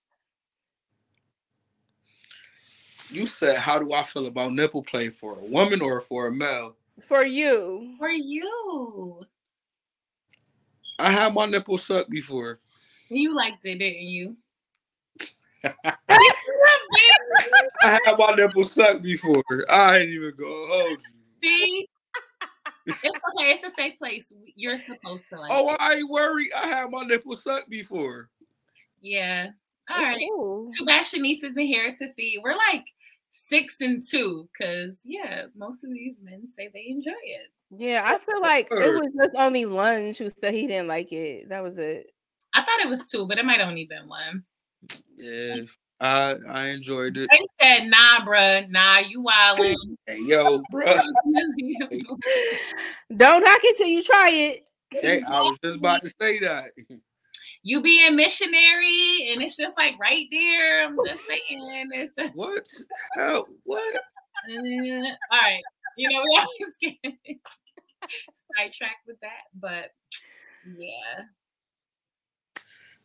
[3.11, 6.31] You said, "How do I feel about nipple play for a woman or for a
[6.31, 6.75] male?"
[7.07, 7.95] For you.
[7.97, 9.21] For you,
[10.97, 12.59] I had my nipple sucked before.
[13.09, 14.35] you liked it, didn't you?
[17.83, 19.43] I had my nipple sucked before.
[19.69, 21.07] I ain't even gonna hold you.
[21.43, 21.89] See,
[22.87, 23.51] it's okay.
[23.51, 24.33] It's a safe place.
[24.55, 25.51] You're supposed to like.
[25.51, 25.77] Oh, it.
[25.79, 26.49] I ain't worried.
[26.55, 28.29] I had my nipple sucked before.
[29.01, 29.47] yeah.
[29.89, 30.03] All right.
[30.03, 30.29] It's right.
[30.35, 30.71] cool.
[30.77, 32.39] Too bad Shenise isn't here to see.
[32.43, 32.85] We're like
[33.31, 37.51] six and two, because yeah, most of these men say they enjoy it.
[37.71, 41.49] Yeah, I feel like it was just only Lunge who said he didn't like it.
[41.49, 42.07] That was it.
[42.53, 44.43] I thought it was two, but it might only been one.
[45.15, 45.61] Yeah,
[45.99, 47.29] I I enjoyed it.
[47.31, 49.75] They said, "Nah, bro, nah, you wildin'."
[50.07, 50.85] Hey, yo, bro.
[53.15, 54.65] Don't knock it till you try it.
[54.91, 56.71] Hey, I was just about to say that.
[57.63, 60.85] you being missionary, and it's just like right there.
[60.85, 61.41] I'm just saying,
[61.91, 62.67] it's What?
[63.15, 63.45] How?
[63.63, 63.95] What?
[63.95, 65.61] Uh, all right.
[65.97, 67.17] You know, we always get
[68.55, 69.91] sidetracked with that, but
[70.77, 71.23] yeah.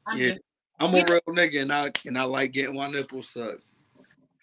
[0.06, 0.30] I'm Yeah.
[0.34, 0.44] just
[0.80, 3.62] I'm a real nigga, and I and I like getting my nipples sucked.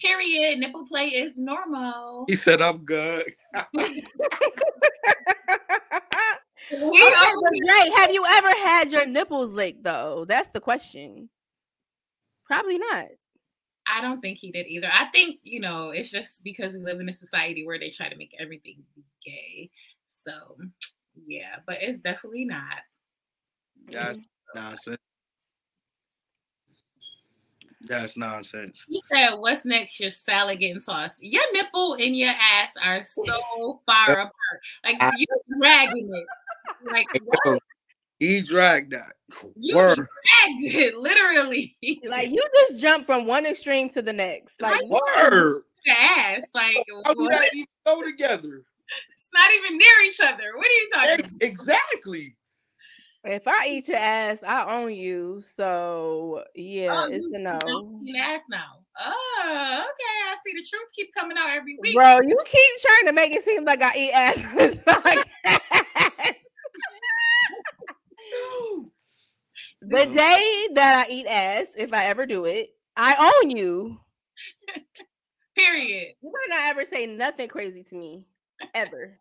[0.01, 0.59] period.
[0.59, 2.25] Nipple play is normal.
[2.27, 3.25] He said I'm good.
[6.71, 10.25] We Okay, but always- Jay, have you ever had your nipples licked though?
[10.27, 11.29] That's the question.
[12.45, 13.09] Probably not.
[13.87, 14.87] I don't think he did either.
[14.91, 18.07] I think, you know, it's just because we live in a society where they try
[18.07, 18.83] to make everything
[19.25, 19.69] gay.
[20.07, 20.31] So,
[21.27, 22.77] yeah, but it's definitely not.
[23.89, 24.19] That's
[24.55, 24.97] nonsense.
[27.87, 28.85] That's nonsense.
[28.87, 29.99] He said, "What's next?
[29.99, 31.17] Your salad getting tossed.
[31.21, 34.31] Your nipple and your ass are so far apart.
[34.85, 35.25] Like I- you
[35.59, 36.91] dragging it.
[36.91, 37.07] Like
[37.45, 37.57] Yo,
[38.19, 39.13] he dragged that.
[39.55, 39.95] You Word.
[39.95, 41.75] dragged it, literally.
[42.03, 44.61] Like you just jump from one extreme to the next.
[44.61, 45.63] Like Word.
[45.89, 46.45] ass.
[46.53, 46.75] Like
[47.05, 48.63] How do that even go together?
[49.13, 50.51] it's not even near each other.
[50.55, 51.31] What are you talking Ex- about?
[51.41, 52.35] Exactly.
[53.23, 55.41] If I eat your ass, I own you.
[55.41, 58.01] So yeah, Oh, it's you- a no.
[58.19, 58.79] ass now.
[58.99, 60.29] Oh, okay.
[60.29, 61.95] I see the truth keep coming out every week.
[61.95, 64.43] Bro, you keep trying to make it seem like I eat ass.
[64.55, 66.33] It's not like ass.
[69.81, 73.97] the day that I eat ass, if I ever do it, I own you.
[75.57, 76.13] Period.
[76.21, 78.25] You better not ever say nothing crazy to me.
[78.73, 79.17] Ever.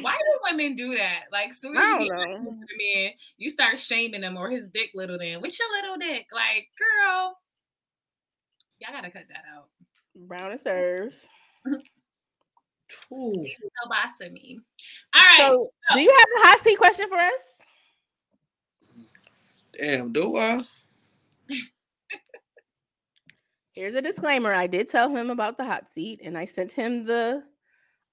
[0.00, 1.24] Why do women do that?
[1.32, 2.38] Like, soon as you get know.
[2.38, 5.18] to the man, you start shaming him or his dick little.
[5.18, 6.26] Then, what's your little dick?
[6.32, 7.36] Like, girl,
[8.78, 9.68] y'all gotta cut that out.
[10.14, 11.14] Brown and serve.
[13.12, 13.32] Ooh.
[13.44, 14.58] He's so bossing me.
[15.14, 15.38] All right.
[15.38, 17.42] So, do you have a hot seat question for us?
[19.78, 20.64] Damn, do I?
[23.72, 24.52] Here's a disclaimer.
[24.52, 27.44] I did tell him about the hot seat and I sent him the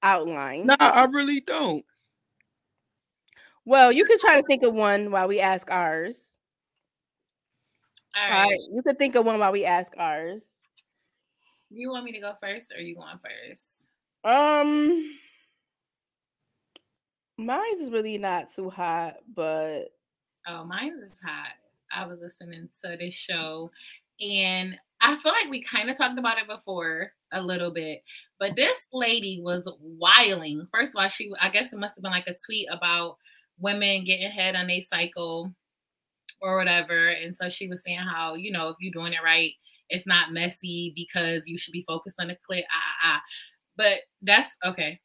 [0.04, 0.68] outline.
[0.68, 1.86] Nah, I really don't.
[3.66, 6.38] Well, you could try to think of one while we ask ours.
[8.16, 8.50] All All right.
[8.50, 8.60] right.
[8.72, 10.46] You could think of one while we ask ours.
[11.70, 13.88] You want me to go first or you going first?
[14.24, 15.18] Um
[17.38, 19.90] mine is really not too hot, but
[20.48, 21.52] Oh, mine's is hot.
[21.92, 23.70] I was listening to this show
[24.20, 28.02] and I feel like we kind of talked about it before a little bit,
[28.40, 30.68] but this lady was wiling.
[30.74, 33.18] First of all, she I guess it must have been like a tweet about
[33.60, 35.54] women getting head on a cycle
[36.42, 37.10] or whatever.
[37.10, 39.54] And so she was saying how, you know, if you're doing it right,
[39.90, 42.64] it's not messy because you should be focused on the clit.
[42.72, 43.22] Ah, ah, ah.
[43.78, 45.00] But that's okay.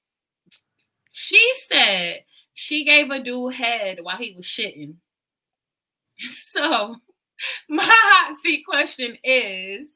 [1.13, 4.97] She said she gave a dude head while he was shitting.
[6.31, 6.97] So
[7.69, 9.89] my hot seat question is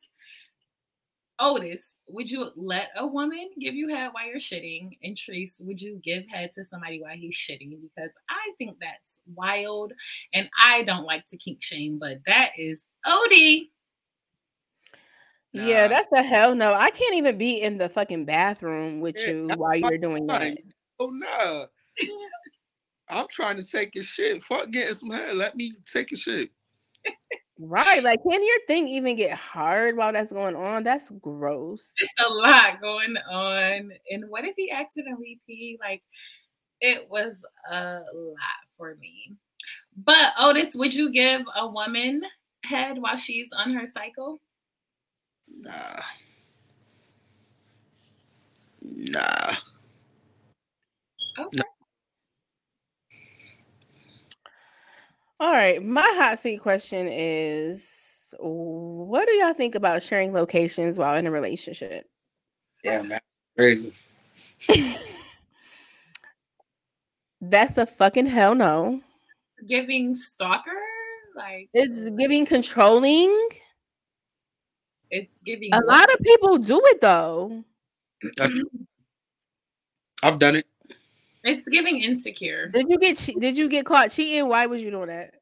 [1.39, 4.97] Otis, would you let a woman give you head while you're shitting?
[5.03, 7.81] And Trace, would you give head to somebody while he's shitting?
[7.81, 9.93] Because I think that's wild
[10.33, 13.71] and I don't like to kink shame, but that is Odie.
[15.53, 16.75] yeah, that's a hell no.
[16.75, 20.41] I can't even be in the fucking bathroom with Yeah, you while you're doing that.
[20.41, 20.61] point.
[21.01, 21.67] Oh nah.
[23.09, 24.43] I'm trying to take a shit.
[24.43, 25.35] Fuck getting some head.
[25.35, 26.51] Let me take a shit.
[27.59, 28.03] Right.
[28.05, 30.85] Like, can your thing even get hard while that's going on?
[30.85, 31.95] That's gross.
[31.97, 33.93] It's a lot going on.
[34.11, 35.79] And what if he accidentally pee?
[35.81, 36.03] Like
[36.81, 39.35] it was a lot for me.
[39.97, 42.23] But Otis, would you give a woman
[42.65, 44.41] head while she's on her cycle?
[45.49, 46.03] Nah.
[48.83, 49.55] Nah.
[51.39, 51.61] Okay.
[55.39, 55.83] All right.
[55.83, 61.31] My hot seat question is what do y'all think about sharing locations while in a
[61.31, 62.07] relationship?
[62.85, 63.25] Yeah, that's
[63.57, 63.93] crazy.
[67.41, 69.01] That's a fucking hell no.
[69.67, 70.71] Giving stalker?
[71.37, 73.49] Like It's giving controlling.
[75.11, 77.63] it's giving A lot of people do it though.
[80.23, 80.67] I've done it.
[81.47, 82.69] It's giving insecure.
[82.69, 84.49] Did you get che- did you get caught cheating?
[84.49, 85.35] Why was you doing that?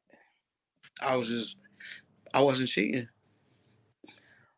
[1.01, 1.57] I was just
[2.33, 3.07] I wasn't cheating.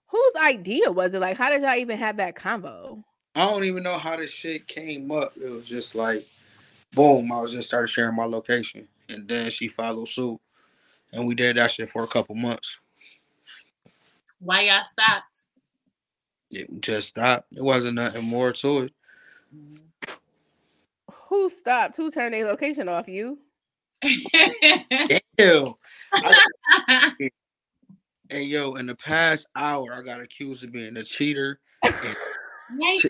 [0.08, 1.20] Whose idea was it?
[1.20, 3.04] Like, how did y'all even have that combo?
[3.36, 5.34] I don't even know how this shit came up.
[5.38, 6.26] It was just like
[6.94, 8.88] boom, I was just started sharing my location.
[9.10, 10.40] And then she followed suit.
[11.14, 12.80] And we did that shit for a couple months.
[14.40, 15.26] Why y'all stopped?
[16.52, 17.54] It just stopped.
[17.54, 18.94] It wasn't nothing more to it.
[19.56, 19.87] Mm.
[21.30, 21.98] Who stopped?
[21.98, 23.08] Who turned their location off?
[23.08, 23.40] You?
[25.38, 25.74] Damn.
[26.14, 26.40] I-
[28.30, 31.62] Hey yo, in the past hour, I got accused of being a cheater.
[32.70, 33.02] Right?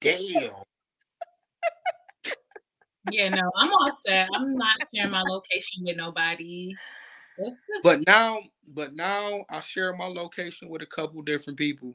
[0.00, 0.52] Damn.
[3.04, 4.30] Yeah, no, I'm all set.
[4.32, 6.74] I'm not sharing my location with nobody.
[7.38, 11.94] Just But now, but now I share my location with a couple different people.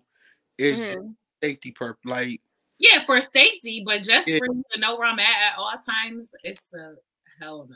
[0.60, 1.16] It's just Mhm.
[1.42, 2.06] safety purpose.
[2.06, 2.42] Like
[2.80, 4.40] yeah, for safety, but just Yeah.
[4.40, 6.96] for you to know where I'm at at all times, it's a
[7.40, 7.76] hell no.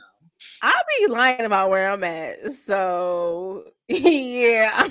[0.62, 2.50] I'll be lying about where I'm at.
[2.52, 4.88] So yeah.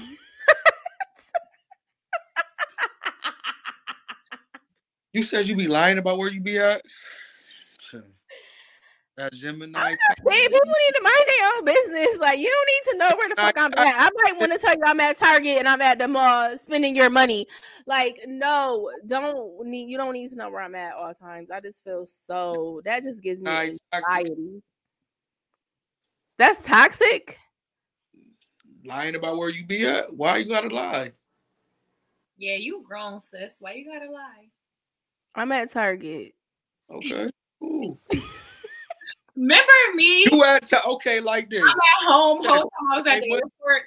[5.13, 6.81] you said you'd be lying about where you'd be at.
[9.19, 9.77] That Gemini.
[9.77, 12.19] I'm just saying, people need to mind their own business.
[12.19, 13.95] Like, you don't need to know where the fuck I'm at.
[13.97, 16.95] I might want to tell you I'm at Target and I'm at the mall spending
[16.95, 17.45] your money.
[17.85, 19.89] Like, no, don't need.
[19.89, 21.51] You don't need to know where I'm at all times.
[21.51, 22.79] I just feel so.
[22.85, 23.77] That just gives me Nice.
[23.93, 24.63] anxiety.
[26.37, 27.37] That's toxic.
[28.85, 30.13] lying about where you be at.
[30.15, 31.11] Why you gotta lie?
[32.37, 33.51] Yeah, you grown, sis.
[33.59, 34.47] Why you gotta lie?
[35.35, 36.35] I'm at Target.
[36.89, 37.29] Okay.
[37.59, 37.99] Cool.
[39.39, 41.63] Remember me You at ta- okay like this.
[41.63, 43.83] I'm at home whole time I was at the what- airport.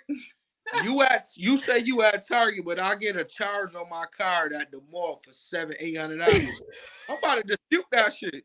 [0.84, 4.54] You at you say you at Target, but I get a charge on my card
[4.54, 6.62] at the mall for seven, eight hundred dollars.
[7.10, 8.42] I'm about to dispute that shit.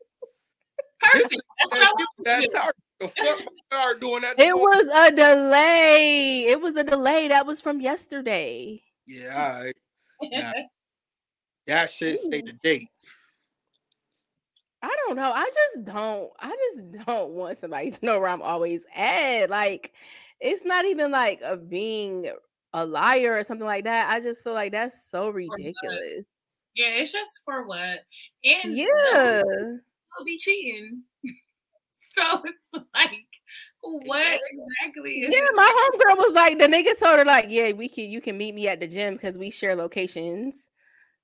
[0.99, 1.41] Perfect.
[1.60, 2.49] That's what I want to that.
[2.53, 2.76] Target.
[2.99, 4.38] The fuck my card doing that?
[4.39, 6.47] It was a delay.
[6.47, 7.30] It was a delay.
[7.30, 8.82] That was from yesterday.
[9.05, 9.76] Yeah, all right.
[10.24, 10.51] Nah.
[11.68, 12.89] That shit say the date.
[14.82, 15.32] I don't know.
[15.34, 16.32] I just don't.
[16.39, 19.49] I just don't want somebody to know where I'm always at.
[19.49, 19.93] Like,
[20.39, 22.32] it's not even like a being
[22.73, 24.09] a liar or something like that.
[24.09, 26.25] I just feel like that's so ridiculous.
[26.75, 27.99] Yeah, it's just for what?
[28.43, 29.41] And Yeah.
[29.43, 31.03] will be cheating.
[31.97, 33.25] so it's like,
[33.82, 37.89] what exactly is Yeah, my homegirl was like, the nigga told her, like, yeah, we
[37.89, 40.66] can you can meet me at the gym because we share locations.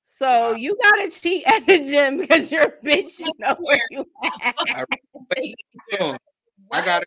[0.03, 0.51] So Wow.
[0.51, 4.05] you gotta cheat at the gym because you're a bitch, you know where you
[4.41, 4.55] at.
[5.99, 6.15] Hold.
[6.15, 6.19] I
[6.67, 6.85] What?
[6.85, 7.03] got.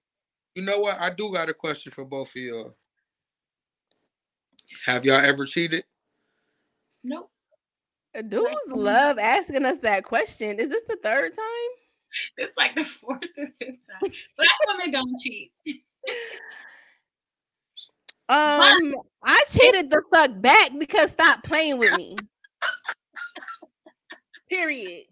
[0.55, 0.99] You know what?
[0.99, 2.74] I do got a question for both of y'all.
[4.86, 5.84] Have y'all ever cheated?
[7.05, 7.30] Nope.
[8.28, 10.59] Dudes love asking us that question.
[10.59, 11.70] Is this the third time?
[12.38, 14.11] It's like the fourth or fifth time.
[14.36, 15.53] Black women don't cheat.
[18.28, 22.16] Um, I cheated the fuck back because stop playing with me.
[24.57, 25.04] Period.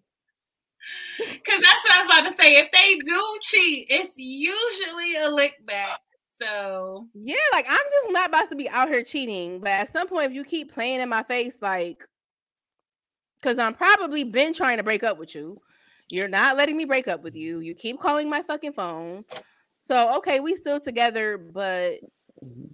[1.18, 2.57] Because that's what I was about to say.
[2.57, 6.01] If they do cheat, it's usually a lick back.
[6.40, 9.61] So Yeah, like I'm just not about to be out here cheating.
[9.61, 12.05] But at some point, if you keep playing in my face, like,
[13.40, 15.61] because I'm probably been trying to break up with you.
[16.09, 17.61] You're not letting me break up with you.
[17.61, 19.24] You keep calling my fucking phone.
[19.82, 22.01] So okay, we still together, but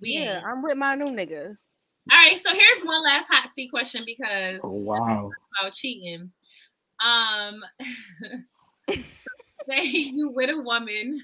[0.01, 0.47] we yeah, ain't.
[0.47, 1.57] I'm with my new nigga.
[2.11, 2.41] All right.
[2.43, 5.31] So here's one last hot seat question because Oh wow.
[5.61, 6.31] about cheating.
[7.01, 7.63] Um,
[9.69, 11.23] say you with a woman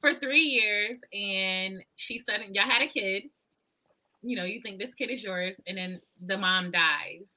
[0.00, 3.24] for three years and she said y'all had a kid.
[4.22, 7.30] You know, you think this kid is yours, and then the mom dies.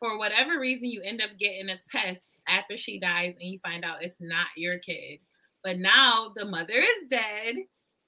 [0.00, 3.84] For whatever reason, you end up getting a test after she dies, and you find
[3.84, 5.20] out it's not your kid.
[5.62, 7.56] But now the mother is dead,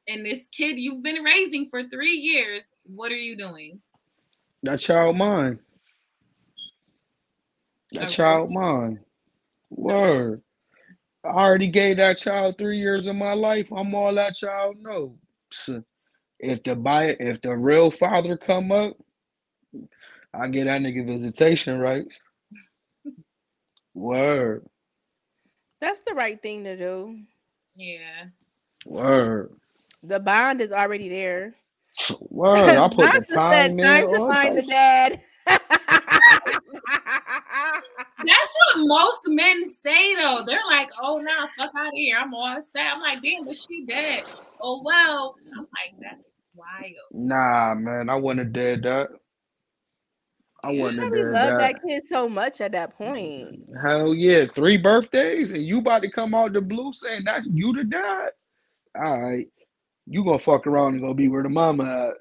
[0.09, 2.73] and this kid you've been raising for three years.
[2.85, 3.81] What are you doing?
[4.65, 5.61] That child mine.
[7.97, 9.01] That child mine.
[9.71, 10.43] Word.
[11.25, 13.67] I already gave that child three years of my life.
[13.73, 15.17] I'm all that child knows.
[16.39, 18.97] If the buy if the real father come up,
[20.35, 22.19] I get that nigga visitation rights.
[23.95, 24.67] Word.
[25.81, 27.19] That's the right thing to do.
[27.77, 28.27] Yeah.
[28.85, 29.55] Word.
[30.03, 31.55] The bond is already there.
[32.31, 32.79] Word.
[32.79, 33.83] I put the Narcissist said, time in.
[33.83, 35.21] time to find the dad.
[38.27, 40.43] That's what most men say though.
[40.47, 42.17] They're like, "Oh, nah, fuck out of here.
[42.19, 44.25] I'm all set." I'm like, "Damn, but she dead."
[44.61, 45.37] Oh well.
[45.57, 46.95] I'm like, that's wild.
[47.13, 49.09] Nah, man, I wouldn't have did that.
[50.65, 51.59] I You wouldn't have probably did love that.
[51.59, 53.61] that kid so much at that point.
[53.81, 57.75] Hell yeah, three birthdays, and you about to come out the blue saying that's you
[57.75, 58.31] to dad.
[58.97, 59.47] All right,
[60.07, 62.13] you gonna fuck around and go be where the mama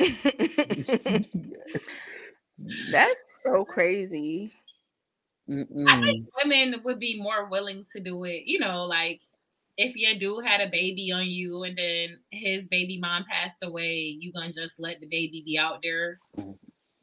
[0.00, 1.26] at.
[2.58, 4.52] That's so crazy.
[5.48, 6.00] I Mm-mm.
[6.00, 8.44] think women would be more willing to do it.
[8.46, 9.20] You know, like
[9.76, 14.16] if your dude had a baby on you and then his baby mom passed away,
[14.18, 16.20] you gonna just let the baby be out there?
[16.38, 16.56] Mm.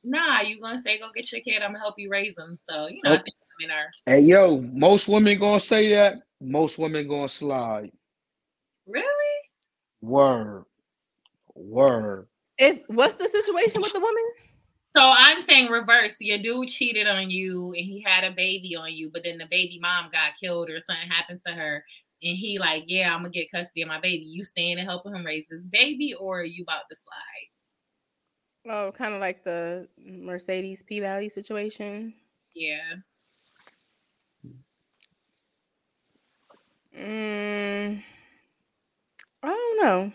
[0.04, 1.62] Nah, you gonna say, "Go get your kid.
[1.62, 3.24] I'm gonna help you raise him." So you know, I Okay.
[3.24, 6.16] think women are Hey yo, most women gonna say that.
[6.40, 7.92] Most women gonna slide.
[8.88, 9.06] really.
[10.02, 10.66] Word,
[11.54, 12.28] word.
[12.58, 14.24] If what's the situation with the woman?
[14.96, 16.18] So I'm saying reverse.
[16.20, 19.48] Your dude cheated on you and he had a baby on you, but then the
[19.50, 21.86] baby mom got killed or something happened to her.
[22.24, 24.26] And he like, yeah, I'm gonna get custody of my baby.
[24.26, 27.50] You staying and helping him raise his baby, or are you about to slide?
[28.70, 32.14] Oh, kind of like the Mercedes P Valley situation.
[32.54, 32.96] Yeah.
[36.98, 38.04] Mm,
[39.44, 40.12] I don't know.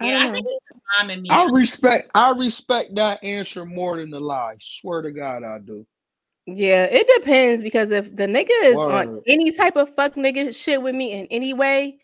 [0.00, 1.30] I Yeah, I, don't think it's the mom and me.
[1.30, 2.10] I respect.
[2.14, 4.56] I respect that answer more than the lie.
[4.60, 5.86] Swear to God, I do.
[6.46, 10.82] Yeah, it depends because if the nigga is on any type of fuck nigga shit
[10.82, 11.98] with me in any way,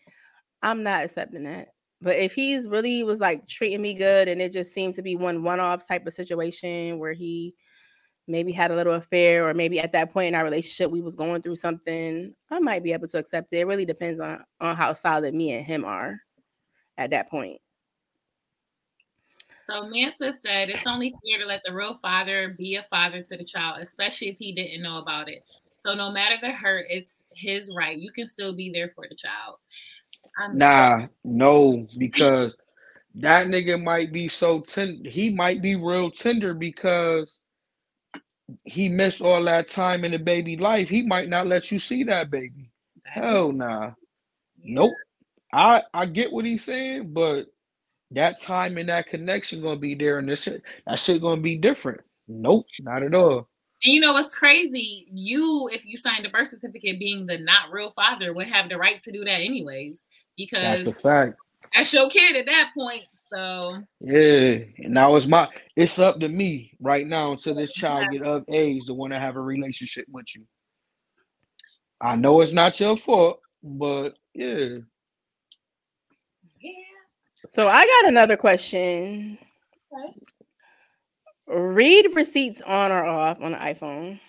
[0.63, 1.69] I'm not accepting that.
[2.01, 5.15] But if he's really was like treating me good and it just seemed to be
[5.15, 7.53] one one off type of situation where he
[8.27, 11.15] maybe had a little affair or maybe at that point in our relationship we was
[11.15, 13.59] going through something, I might be able to accept it.
[13.59, 16.19] It really depends on on how solid me and him are
[16.97, 17.59] at that point.
[19.69, 23.37] So Mansa said it's only fair to let the real father be a father to
[23.37, 25.43] the child, especially if he didn't know about it.
[25.85, 27.97] So no matter the hurt, it's his right.
[27.97, 29.57] You can still be there for the child.
[30.37, 32.55] I'm Nah, no, because
[33.15, 35.09] that nigga might be so tender.
[35.09, 37.39] He might be real tender because
[38.63, 40.89] he missed all that time in the baby life.
[40.89, 42.71] He might not let you see that baby.
[43.05, 43.91] that Hell is- nah.
[44.61, 44.75] yeah.
[44.75, 44.93] Nope.
[45.53, 47.47] I I get what he's saying, but
[48.11, 51.57] that time and that connection gonna be there, and this shit that shit gonna be
[51.57, 52.01] different.
[52.27, 53.49] Nope, not at all.
[53.83, 55.07] And you know what's crazy?
[55.11, 58.77] You, if you signed a birth certificate, being the not real father, would have the
[58.77, 60.01] right to do that anyways,
[60.37, 61.35] because That's a fact.
[61.73, 63.05] that's your kid at that point.
[63.33, 68.11] So Yeah, and now it's my it's up to me right now until this child
[68.11, 70.45] get of age to want to have a relationship with you.
[71.99, 74.77] I know it's not your fault, but yeah,
[77.49, 79.37] So I got another question.
[79.93, 80.19] Okay.
[81.47, 84.19] Read receipts on or off on the iPhone.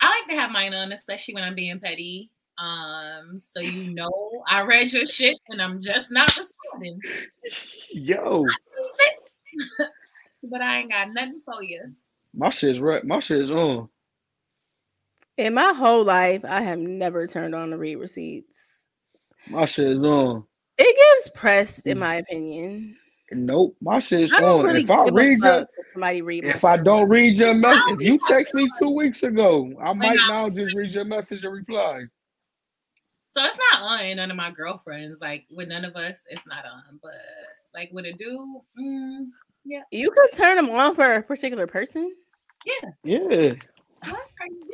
[0.00, 2.30] I like to have mine on, especially when I'm being petty.
[2.58, 4.10] Um, so you know
[4.48, 7.00] I read your shit and I'm just not responding.
[7.92, 8.46] Yo,
[10.42, 11.82] but I ain't got nothing for you.
[12.32, 13.04] my shit's right.
[13.04, 13.88] My shit's on.
[15.36, 18.86] In my whole life, I have never turned on the read receipts.
[19.50, 20.44] My shit's on.
[20.78, 22.96] It gives pressed, in my opinion.
[23.32, 24.64] Nope, my shit's I on.
[24.64, 27.82] really if I read your fuck if somebody read if I don't read your message,
[27.88, 31.42] if you text me two weeks ago, I might I- now just read your message
[31.44, 32.04] and reply.
[33.26, 35.20] So it's not on none of my girlfriends.
[35.20, 37.00] Like with none of us, it's not on.
[37.02, 37.12] But
[37.74, 39.26] like with a dude, mm,
[39.90, 42.14] You could turn them on for a particular person.
[43.04, 43.52] Yeah.
[44.04, 44.20] what?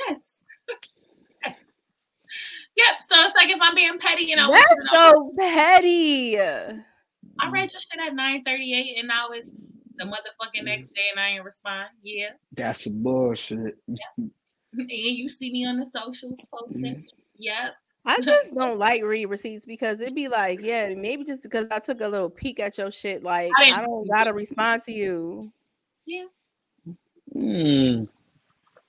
[0.08, 0.31] yes.
[2.76, 2.94] Yep.
[3.08, 6.38] So it's like if I'm being petty and I want you That's know, so petty.
[6.38, 9.60] I read your shit at 9:38 and now it's
[9.96, 11.88] the motherfucking next day and I ain't respond.
[12.02, 12.30] Yeah.
[12.52, 13.78] That's some bullshit.
[14.74, 17.06] And you see me on the socials posting.
[17.36, 17.74] Yep.
[18.04, 21.78] I just don't like read receipts because it'd be like, yeah, maybe just because I
[21.78, 25.52] took a little peek at your shit, like I I don't gotta respond to you.
[26.06, 26.24] Yeah.
[27.36, 28.08] Mm,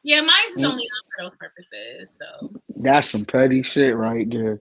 [0.04, 0.66] Yeah, mine's Mm.
[0.70, 2.10] only on for those purposes.
[2.18, 4.60] So that's some petty shit right there.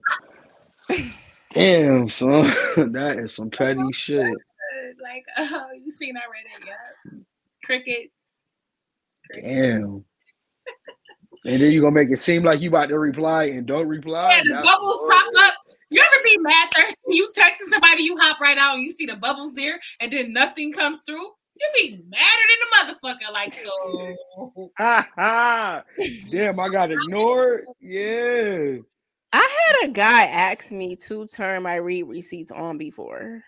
[1.53, 2.43] Damn, son.
[2.93, 4.21] that is some petty shit.
[4.21, 7.19] uh, like, oh, you seen I read it, yeah.
[7.63, 8.13] Crickets.
[9.31, 9.47] Crickets.
[9.47, 10.05] Damn.
[11.45, 14.29] And then you're gonna make it seem like you about to reply and don't reply.
[14.29, 15.53] Yeah, the That's bubbles pop up.
[15.89, 16.95] You ever be mad thirsty?
[17.09, 20.31] You texting somebody, you hop right out, and you see the bubbles there, and then
[20.31, 21.27] nothing comes through.
[21.63, 23.31] You be madder than the motherfucker.
[23.31, 24.69] Like so.
[24.77, 25.83] Ha ha.
[26.31, 27.65] Damn, I got ignored.
[27.79, 28.77] Yeah.
[29.31, 33.43] I had a guy ask me to turn my read receipts on before.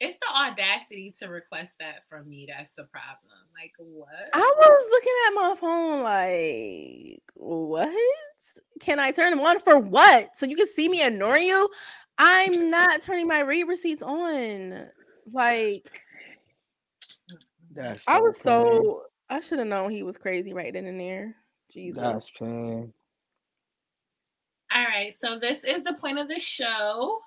[0.00, 2.48] It's the audacity to request that from me.
[2.48, 3.32] That's the problem.
[3.52, 4.08] Like what?
[4.32, 7.94] I was looking at my phone like, what?
[8.80, 10.36] Can I turn them on for what?
[10.36, 11.68] So you can see me ignoring you?
[12.18, 14.88] I'm not turning my read receipts on.
[15.32, 16.02] Like,
[17.74, 18.60] That's I was petty.
[18.60, 21.36] so I should have known he was crazy right then and there.
[21.72, 22.00] Jesus.
[22.00, 22.92] That's fine.
[24.74, 25.14] All right.
[25.22, 27.20] So this is the point of the show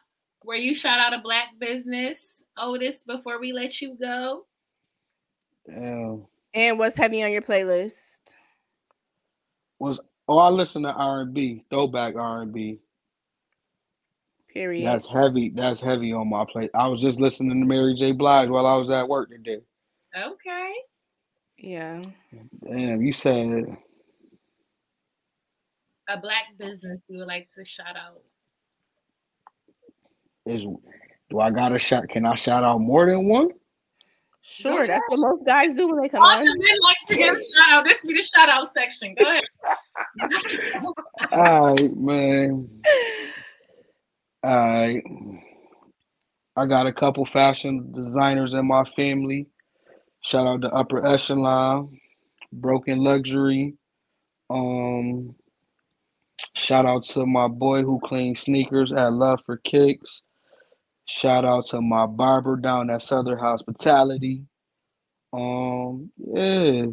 [0.44, 2.24] where you shout out a black business,
[2.58, 4.46] Otis, before we let you go.
[5.68, 6.26] Damn.
[6.54, 8.20] And what's heavy on your playlist?
[9.80, 12.80] Was oh I listen to R and B, throwback R and B.
[14.54, 14.86] Period.
[14.86, 15.52] That's heavy.
[15.56, 16.72] That's heavy on my plate.
[16.74, 18.12] I was just listening to Mary J.
[18.12, 19.60] Blige while I was at work today.
[20.18, 20.74] Okay.
[21.58, 22.04] Yeah.
[22.64, 23.78] Damn, you said
[26.10, 28.22] A black business you would like to shout out.
[30.46, 30.64] is
[31.30, 32.10] do I got a shot?
[32.10, 33.50] Can I shout out more than one?
[34.42, 34.86] Sure.
[34.86, 36.44] That's what most guys do when they come All on.
[36.44, 37.86] the men like to get a shout out.
[37.86, 39.16] This be the shout out section.
[39.18, 39.44] Go ahead.
[41.32, 42.68] All right, man.
[44.44, 45.04] Right.
[46.56, 49.48] I got a couple fashion designers in my family.
[50.24, 52.00] Shout out to Upper Echelon,
[52.52, 53.76] Broken Luxury.
[54.50, 55.36] Um,
[56.56, 60.24] shout out to my boy who cleans sneakers at Love for Kicks.
[61.08, 64.44] Shout out to my barber down at Southern Hospitality.
[65.34, 66.86] Um, yeah.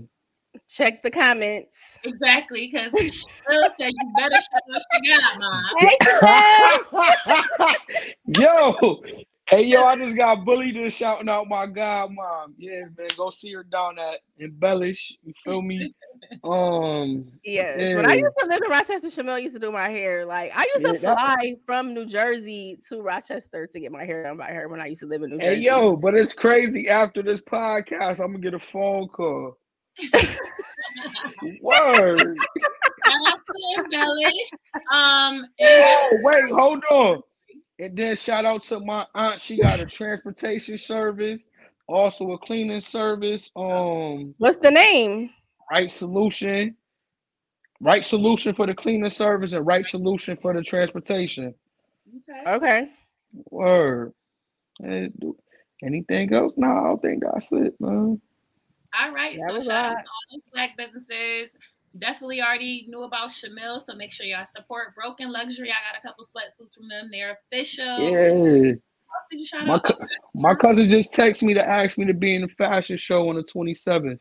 [0.69, 1.99] Check the comments.
[2.05, 5.65] Exactly, because Will said you better shut up your god, mom.
[5.79, 5.97] Hey,
[8.27, 9.01] yo,
[9.49, 12.55] hey yo, I just got bullied and shouting out my god mom.
[12.59, 15.17] Yeah, man, go see her down at Embellish.
[15.23, 15.95] You feel me?
[16.43, 17.95] Um, Yes.
[17.95, 20.25] When I used to live in Rochester, Shamil used to do my hair.
[20.25, 24.05] Like I used to Yeah, that- fly from New Jersey to Rochester to get my
[24.05, 25.55] hair done by her when I used to live in New Jersey.
[25.57, 26.89] hey yo, but it's crazy.
[26.89, 29.57] After this podcast, I'm gonna get a phone call.
[31.63, 32.37] Word.
[33.93, 34.95] Shout out.
[34.95, 37.23] Um, and Oh, wait, hold on.
[37.79, 39.41] And then shout out to my aunt.
[39.41, 41.47] She got a transportation service,
[41.89, 43.51] also a cleaning service.
[43.57, 45.31] Um, What's the name?
[45.71, 46.77] right solution,
[47.81, 51.55] right solution for the cleaning service, and right solution for the transportation.
[52.29, 52.51] okay.
[52.51, 52.89] Okay.
[53.51, 54.13] Word.
[55.83, 56.55] Anything else?
[56.57, 58.21] No, I don't think that's it, man.
[58.99, 59.37] All right.
[59.39, 61.51] That so shout out to all those black businesses.
[61.99, 65.71] Definitely already knew about Shamil, so make sure y'all support Broken Luxury.
[65.71, 67.09] I got a couple sweatsuits from them.
[67.11, 67.85] They're official.
[67.85, 68.73] Yeah.
[68.73, 69.97] What else did you shout My co-
[70.35, 73.37] My cousin just texted me to ask me to be in the fashion show on
[73.37, 74.19] the 27th.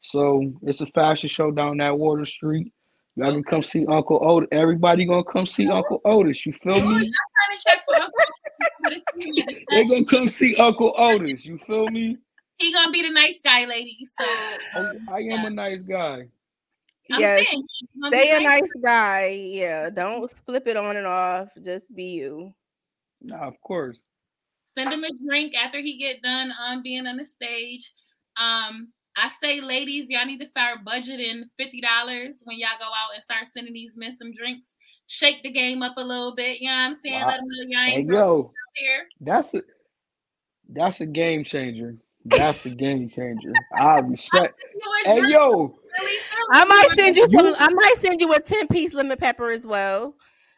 [0.00, 2.72] So it's a fashion show down that Water Street.
[3.16, 4.48] Y'all can come see Uncle Otis.
[4.50, 6.46] Everybody gonna come see Uncle Otis.
[6.46, 6.80] You feel me?
[6.80, 8.14] y'all trying to check for Uncle
[8.82, 10.04] but it's me, the They fashion.
[10.04, 11.44] gonna come see Uncle Otis.
[11.44, 12.16] You feel me?
[12.60, 14.14] He gonna be the nice guy, ladies.
[14.20, 14.26] So
[14.74, 16.26] I, I am a nice guy.
[17.10, 17.46] I'm Yes.
[17.46, 18.60] saying be Stay a nice.
[18.60, 19.26] nice guy.
[19.28, 19.90] Yeah.
[19.90, 21.48] Don't flip it on and off.
[21.64, 22.54] Just be you.
[23.22, 23.98] Nah, of course.
[24.60, 27.92] Send him a drink after he get done um being on the stage.
[28.36, 33.14] Um, I say, ladies, y'all need to start budgeting fifty dollars when y'all go out
[33.14, 34.68] and start sending these men some drinks.
[35.06, 36.60] Shake the game up a little bit.
[36.60, 37.20] You know what I'm saying?
[37.20, 37.26] Wow.
[37.26, 39.06] Let them know y'all ain't broke yo, here.
[39.20, 39.62] that's a
[40.68, 41.96] that's a game changer.
[42.24, 43.54] That's a game changer.
[43.72, 44.64] I respect.
[44.80, 46.18] You a Hey yo, really
[46.52, 47.54] I might send you some.
[47.58, 50.14] I might send you a ten piece lemon pepper as well.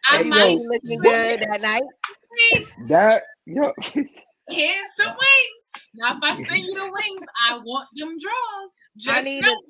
[0.08, 1.82] I Hey, might be looking good that night.
[2.88, 3.72] that yo.
[3.94, 5.82] and some wings.
[5.94, 8.70] Now, if I send you the wings, I want them draws.
[8.96, 9.62] Just need know.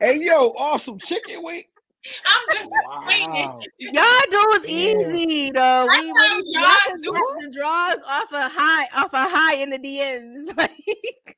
[0.00, 1.64] Hey yo, awesome chicken wing.
[2.26, 3.18] I'm just waiting.
[3.28, 3.60] Wow.
[3.78, 5.12] Y'all do is Yeah.
[5.14, 5.86] easy though.
[5.86, 9.54] That's We how really y'all y'all do the draws off a high, off a high
[9.56, 10.46] in the DMs.
[10.56, 11.36] Like,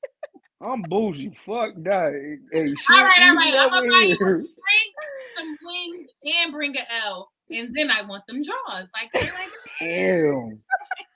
[0.62, 1.32] I'm bougie.
[1.46, 2.12] Fuck that.
[2.52, 4.36] Hey, shit All right, all easy right, I'ma buy you here.
[4.38, 4.46] Bring
[5.36, 8.88] some wings and bring a L, and then I want them draws.
[8.94, 10.60] Like, say like Damn.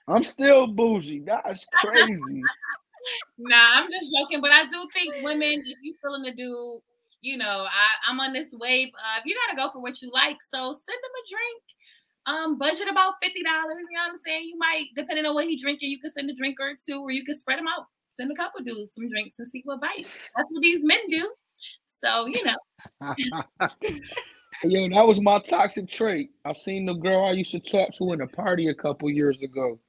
[0.07, 1.19] I'm still bougie.
[1.19, 2.41] That's crazy.
[3.37, 6.81] Nah, I'm just joking, but I do think women, if you're feeling the dude,
[7.25, 10.37] you know, I, I'm on this wave of you gotta go for what you like.
[10.43, 11.61] So send him a drink.
[12.27, 13.83] Um, budget about fifty dollars.
[13.89, 14.47] You know what I'm saying?
[14.47, 17.11] You might, depending on what he drinking, you could send a drink or two, or
[17.11, 17.87] you could spread them out.
[18.15, 20.29] Send a couple dudes some drinks and see what bites.
[20.35, 21.31] That's what these men do.
[21.87, 22.57] So you know,
[24.63, 26.29] Yo, that was my toxic trait.
[26.45, 29.41] I seen the girl I used to talk to in a party a couple years
[29.41, 29.79] ago.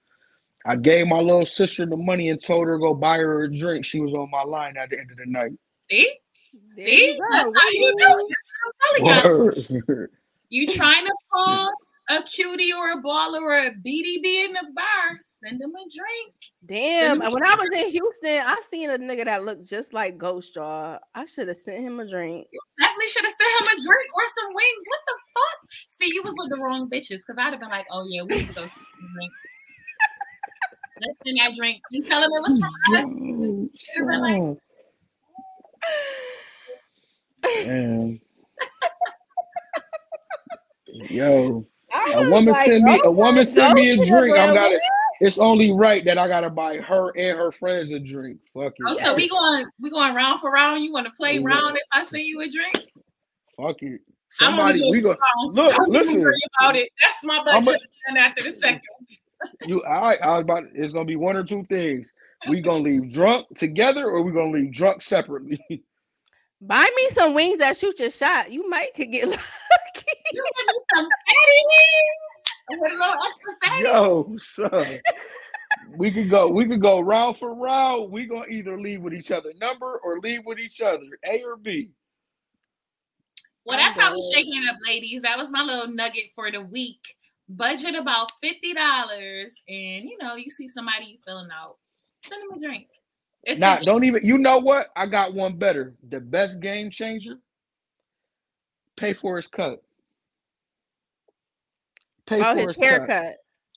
[0.65, 3.55] I gave my little sister the money and told her to go buy her a
[3.55, 3.85] drink.
[3.85, 5.53] She was on my line at the end of the night.
[5.91, 6.19] see,
[6.77, 8.37] there see, you that's how you do it.
[8.99, 9.85] You.
[9.87, 10.11] Word.
[10.49, 11.73] You trying to pull
[12.09, 15.19] a cutie or a baller or a BDB in the bar?
[15.43, 16.35] Send them a drink.
[16.65, 17.21] Damn.
[17.21, 20.55] Send When I was in Houston, I seen a nigga that looked just like Ghost
[20.55, 20.99] Jaw.
[21.17, 22.47] I should have sent him a drink.
[22.79, 24.85] Definitely should have sent him a drink or some wings.
[24.87, 25.71] What the fuck?
[26.01, 28.37] See, you was with the wrong bitches because I'd have been like, oh yeah, we
[28.37, 29.33] need to go get some drink.
[31.01, 32.71] Let's send that drink and tell him it was from
[34.55, 34.57] us.
[37.47, 37.67] Yo, son.
[37.69, 38.21] Man.
[41.11, 44.39] Yo, I a was woman like, send me a woman go send me a drink.
[44.39, 44.81] I'm gotta
[45.21, 48.39] it's only right that I gotta buy her and her friends a drink.
[48.55, 50.83] Fuck Oh, so we going we going round for round.
[50.83, 51.45] You want to play Yeah.
[51.45, 52.75] round if I send you a drink?
[53.57, 54.01] Fuck it.
[54.31, 55.17] Somebody go we go
[55.47, 56.21] look, Don't listen.
[56.21, 56.91] worry about it.
[57.03, 57.83] That's my I'm budget.
[58.09, 58.83] And after the second,
[59.63, 62.09] You all right, I was about it's gonna be one or two things.
[62.49, 65.61] We gonna leave drunk together or we gonna leave drunk separately.
[66.61, 68.51] Buy me some wings that shoot your shot.
[68.51, 69.41] You might could get lucky.
[70.33, 72.37] you give me some fatty wings
[72.71, 73.83] with a little extra fatty.
[73.85, 75.01] Yo, son.
[75.97, 78.11] We could go, we could go round for round.
[78.11, 81.07] We gonna either leave with each other number or leave with each other.
[81.27, 81.91] A or B.
[83.65, 85.23] Well, that's how we shaking it up, ladies.
[85.23, 87.01] That was my little nugget for the week.
[87.49, 91.77] Budget about fifty dollars, and you know, you see somebody you feeling out,
[92.23, 92.89] send them a drink.
[93.47, 94.89] It's Nah, don't even you know what?
[94.97, 95.95] I got one better.
[96.11, 97.37] The best game changer.
[98.97, 99.83] Pay for his cut.
[102.27, 102.85] Pay Oh, for his his cut.
[102.85, 103.37] haircut.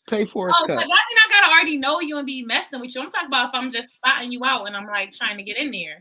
[0.09, 0.79] Pay for his Oh, but cut.
[0.79, 3.01] that mean I gotta already know you and be messing with you.
[3.01, 5.57] I'm talking about if I'm just spotting you out and I'm like trying to get
[5.57, 5.99] in there.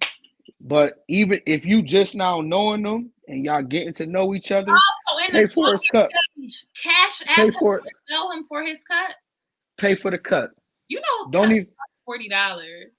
[0.63, 4.73] But even if you just now knowing them and y'all getting to know each other,
[4.73, 6.11] Also, in pay for his cut.
[6.35, 9.15] stage, cash Pay for sell him for his cut.
[9.77, 10.53] Pay for the cut.
[10.89, 11.69] You know, Don't even
[12.07, 12.99] forty dollars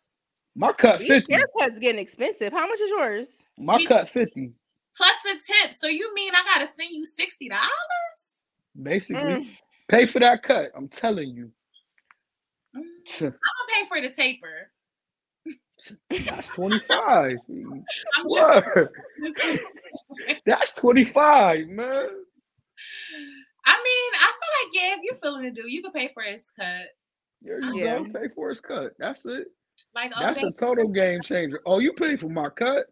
[0.60, 1.34] my cut These fifty.
[1.34, 2.52] haircuts getting expensive.
[2.52, 3.48] How much is yours?
[3.58, 4.52] My He- cut fifty.
[4.98, 5.74] plus the tip.
[5.74, 7.70] So you mean I gotta send you sixty dollars?
[8.82, 9.58] Basically, Mm.
[9.88, 10.72] pay for that cut.
[10.76, 11.52] I'm telling you.
[12.76, 12.84] I'm
[13.20, 13.32] gonna
[13.70, 14.72] pay for the taper.
[16.10, 17.38] That's 25.
[17.50, 18.90] I'm just, Word.
[20.46, 22.10] That's 25, man.
[23.66, 26.22] I mean, I feel like yeah, if you're feeling the dude, you can pay for
[26.24, 26.88] his cut.
[27.42, 28.00] There you Yeah.
[28.00, 28.20] go.
[28.20, 28.94] Pay for his cut.
[29.00, 29.48] That's it.
[29.96, 31.62] Like oh, That's a babe, total game changer.
[31.66, 32.86] Oh, you pay for my cut?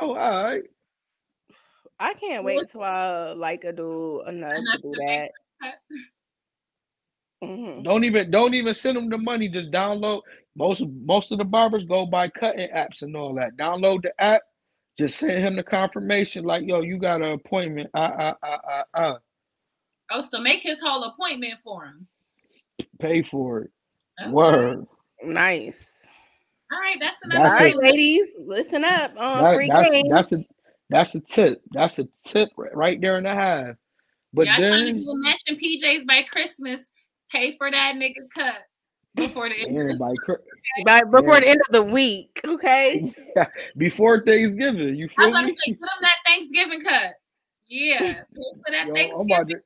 [0.00, 0.62] Oh, all right.
[1.98, 5.02] I can't wait till I like a dude enough to do that.
[5.02, 5.30] make
[5.62, 5.74] cut.
[7.42, 7.84] Mhm.
[7.84, 9.48] Don't even don't even send them the money.
[9.48, 10.22] Just download.
[10.54, 13.56] Most most of the barbers go by cutting apps and all that.
[13.56, 14.42] Download the app.
[14.98, 17.90] Just send him the confirmation, like, yo, you got an appointment.
[17.94, 19.18] Uh uh uh uh uh.
[20.10, 22.06] Oh, so make his whole appointment for him.
[23.00, 23.70] Pay for it.
[24.20, 24.30] Okay.
[24.30, 24.86] Word.
[25.24, 26.01] Nice.
[26.72, 27.78] All right, that's another That's right, it.
[27.78, 29.12] ladies, listen up.
[29.16, 30.04] On That- free that's game.
[30.08, 30.44] that's a
[30.90, 31.62] that's a tip.
[31.72, 33.76] That's a tip right- right there and a half.
[34.34, 36.80] But Y'all trying to then do matching PJs by Christmas.
[37.30, 38.62] Pay for that nigga cut
[39.14, 40.36] before the end of the
[40.84, 41.40] By, before Yeah.
[41.40, 42.40] the end of the week.
[42.44, 43.12] Okay.
[43.78, 47.14] before Thanksgiving, you Feel I was feel about to say, get him that Thanksgiving cut.
[47.68, 49.32] Yeah, pay for that Yo, I'm Thanksgiving.
[49.32, 49.56] about to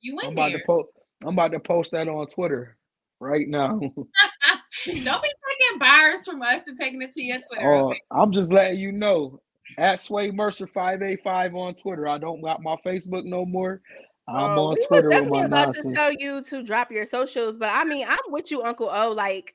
[0.00, 0.88] You I'm in about to post
[1.22, 2.76] I'm about to post that on Twitter
[3.20, 3.78] right now.
[4.86, 7.72] Don't be taking bars from us and taking it to your Twitter.
[7.72, 8.00] Oh, okay?
[8.10, 9.40] I'm just letting you know.
[9.76, 12.08] At Sway Mercer 585 on Twitter.
[12.08, 13.82] I don't got my Facebook no more.
[14.26, 15.96] I'm Oh, on we was Twitter with definitely my about to nonsense.
[15.96, 19.10] tell you to drop your socials, but I mean, I'm with you, Uncle O.
[19.12, 19.54] Like,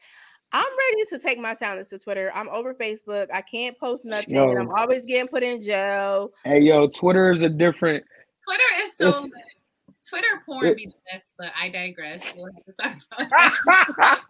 [0.51, 2.31] I'm ready to take my talents to Twitter.
[2.35, 3.27] I'm over Facebook.
[3.33, 4.35] I can't post nothing.
[4.35, 4.55] Yo.
[4.55, 6.31] I'm always getting put in jail.
[6.43, 8.03] Hey yo, Twitter is a different
[8.45, 9.31] Twitter is so It's- lit.
[10.09, 12.33] Twitter porn it- be the best, but I digress.
[12.35, 14.21] We'll have to talk about that.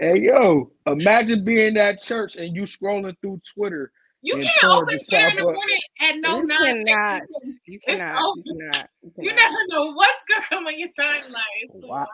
[0.00, 3.92] hey yo, imagine being at church and you scrolling through Twitter.
[4.22, 6.84] You can't porn open Twitter in the morning at no you nonsense.
[6.88, 7.22] cannot.
[7.66, 8.22] You It's cannot.
[8.24, 8.40] over.
[8.44, 8.88] You cannot.
[9.02, 9.36] You cannot.
[9.36, 11.86] never know what's gonna come on your timeline.
[11.86, 12.06] Wow.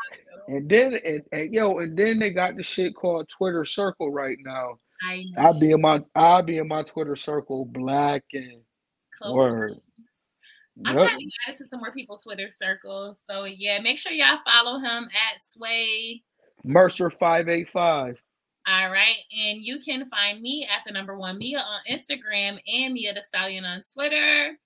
[0.48, 4.36] And then and, and yo, and then they got the shit called Twitter Circle right
[4.44, 4.78] now.
[5.08, 5.42] I know.
[5.42, 8.60] I'll be in my I'll be in my Twitter circle black and
[9.18, 9.72] Close word.
[10.74, 10.86] Friends.
[10.86, 11.06] I'm Yep.
[11.06, 13.18] trying to get added to some more people Twitter circles.
[13.28, 16.22] So yeah, make sure y'all follow him at Sway.
[16.64, 18.22] Mercer 585.
[18.66, 19.16] All right.
[19.32, 23.22] And you can find me at the number one Mia on Instagram and Mia the
[23.22, 24.56] Stallion on Twitter.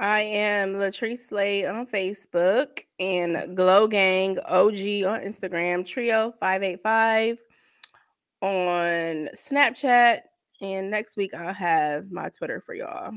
[0.00, 7.40] I am Latrice Slade on Facebook and Glow Gang OG on Instagram, Trio 585
[8.40, 10.22] on Snapchat.
[10.60, 13.12] And next week I'll have my Twitter for y'all.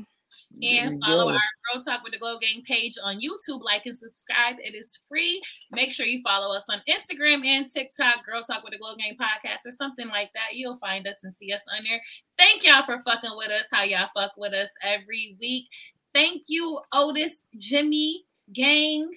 [0.62, 1.38] And follow our
[1.72, 3.62] Girl Talk with the Glow Gang page on YouTube.
[3.62, 4.56] Like and subscribe.
[4.62, 5.42] It is free.
[5.70, 9.16] Make sure you follow us on Instagram and TikTok, Girl Talk with the Glow Gang
[9.20, 10.54] podcast or something like that.
[10.56, 12.00] You'll find us and see us on there.
[12.38, 13.66] Thank y'all for fucking with us.
[13.70, 15.66] How y'all fuck with us every week.
[16.14, 19.10] Thank you, Otis, Jimmie, Gang,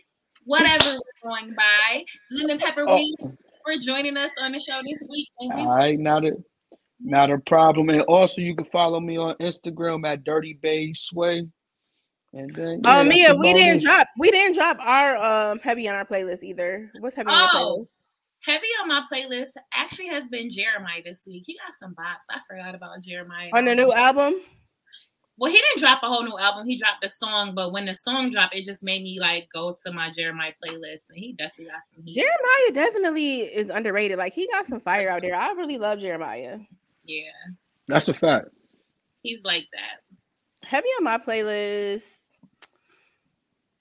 [0.43, 2.03] whatever we're going by.
[2.31, 2.95] Lemon Pepper Oh.
[2.95, 3.15] Weed
[3.63, 5.27] for joining us on the show this week.
[5.39, 6.33] And we All right, not a
[7.01, 7.89] not a problem.
[7.89, 11.47] And also you can follow me on Instagram at Dirty Bay Sway.
[12.33, 15.15] And then yeah, Oh, that's Mia, we didn't drop we didn't drop our
[15.51, 16.91] um heavy on our playlist either.
[16.99, 17.77] What's heavy on your Oh.
[17.79, 17.95] playlist?
[18.41, 21.43] Heavy on my playlist actually has been Jeremiah this week.
[21.45, 22.23] He got some bops.
[22.29, 23.49] I forgot about Jeremiah.
[23.53, 24.35] On the new album?
[25.37, 26.67] Well, he didn't drop a whole new album.
[26.67, 29.75] He dropped a song, but when the song dropped, it just made me like go
[29.85, 32.13] to my Jeremiah playlist, and he definitely got some heat.
[32.15, 34.17] Jeremiah definitely is underrated.
[34.17, 35.35] Like he got some fire out there.
[35.35, 36.59] I really love Jeremiah.
[37.09, 37.31] Yeah,
[37.87, 38.49] That's a fact.
[39.23, 40.67] he's like that.
[40.67, 42.05] Heavy on my playlist.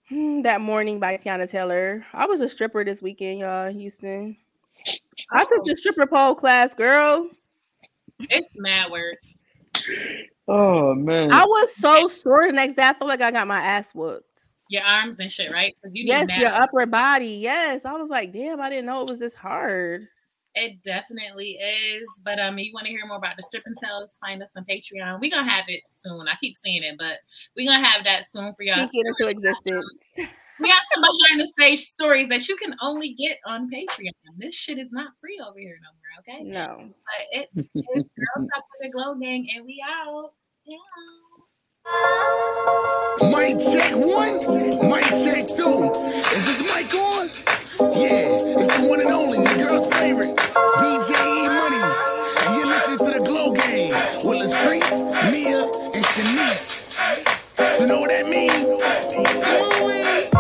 [0.09, 2.03] Hmm, that morning by Teyana Taylor.
[2.15, 4.35] I was a stripper this weekend, y'all, Houston.
[5.31, 7.29] I took the stripper pole class, girl.
[8.21, 9.19] It's mad work.
[10.49, 11.31] Oh man.
[11.31, 12.89] I was so sore the next day.
[12.89, 14.49] I felt like I got my ass whooped.
[14.71, 15.77] Your arms and shit, right?
[15.83, 17.27] Because you need Yes, mad- your upper body.
[17.43, 17.85] Yes.
[17.85, 20.09] I was like, damn, I didn't know it was this hard.
[20.61, 22.09] It definitely is.
[22.25, 24.65] But um, you want to hear more about the strip and tells, find us on
[24.65, 25.21] Patreon.
[25.21, 26.27] We're gonna have it soon.
[26.27, 27.19] I keep saying it, but
[27.57, 28.77] we're gonna have that soon for y'all.
[28.89, 30.19] Speak it into existence.
[30.61, 34.11] We have some behind the stage stories that you can only get on Patreon.
[34.37, 36.43] This shit is not free over here no more, okay?
[36.43, 36.91] No.
[37.07, 37.49] But it
[37.95, 40.33] is Girls Talk with the Glow Gang, and we out.
[40.67, 40.77] Yeah.
[43.31, 44.35] Mic check one,
[44.91, 45.91] mic check two.
[46.35, 47.58] Is this mic on?
[47.81, 51.79] Yeah, it's the one and only, your girl's favorite, DJ E Money.
[52.43, 53.93] And you're listening to the Glow Gang
[54.25, 55.63] with Latrice, Mia,
[55.95, 57.79] and Shenise.
[57.79, 58.83] So know what that means?
[59.17, 60.38] Move it.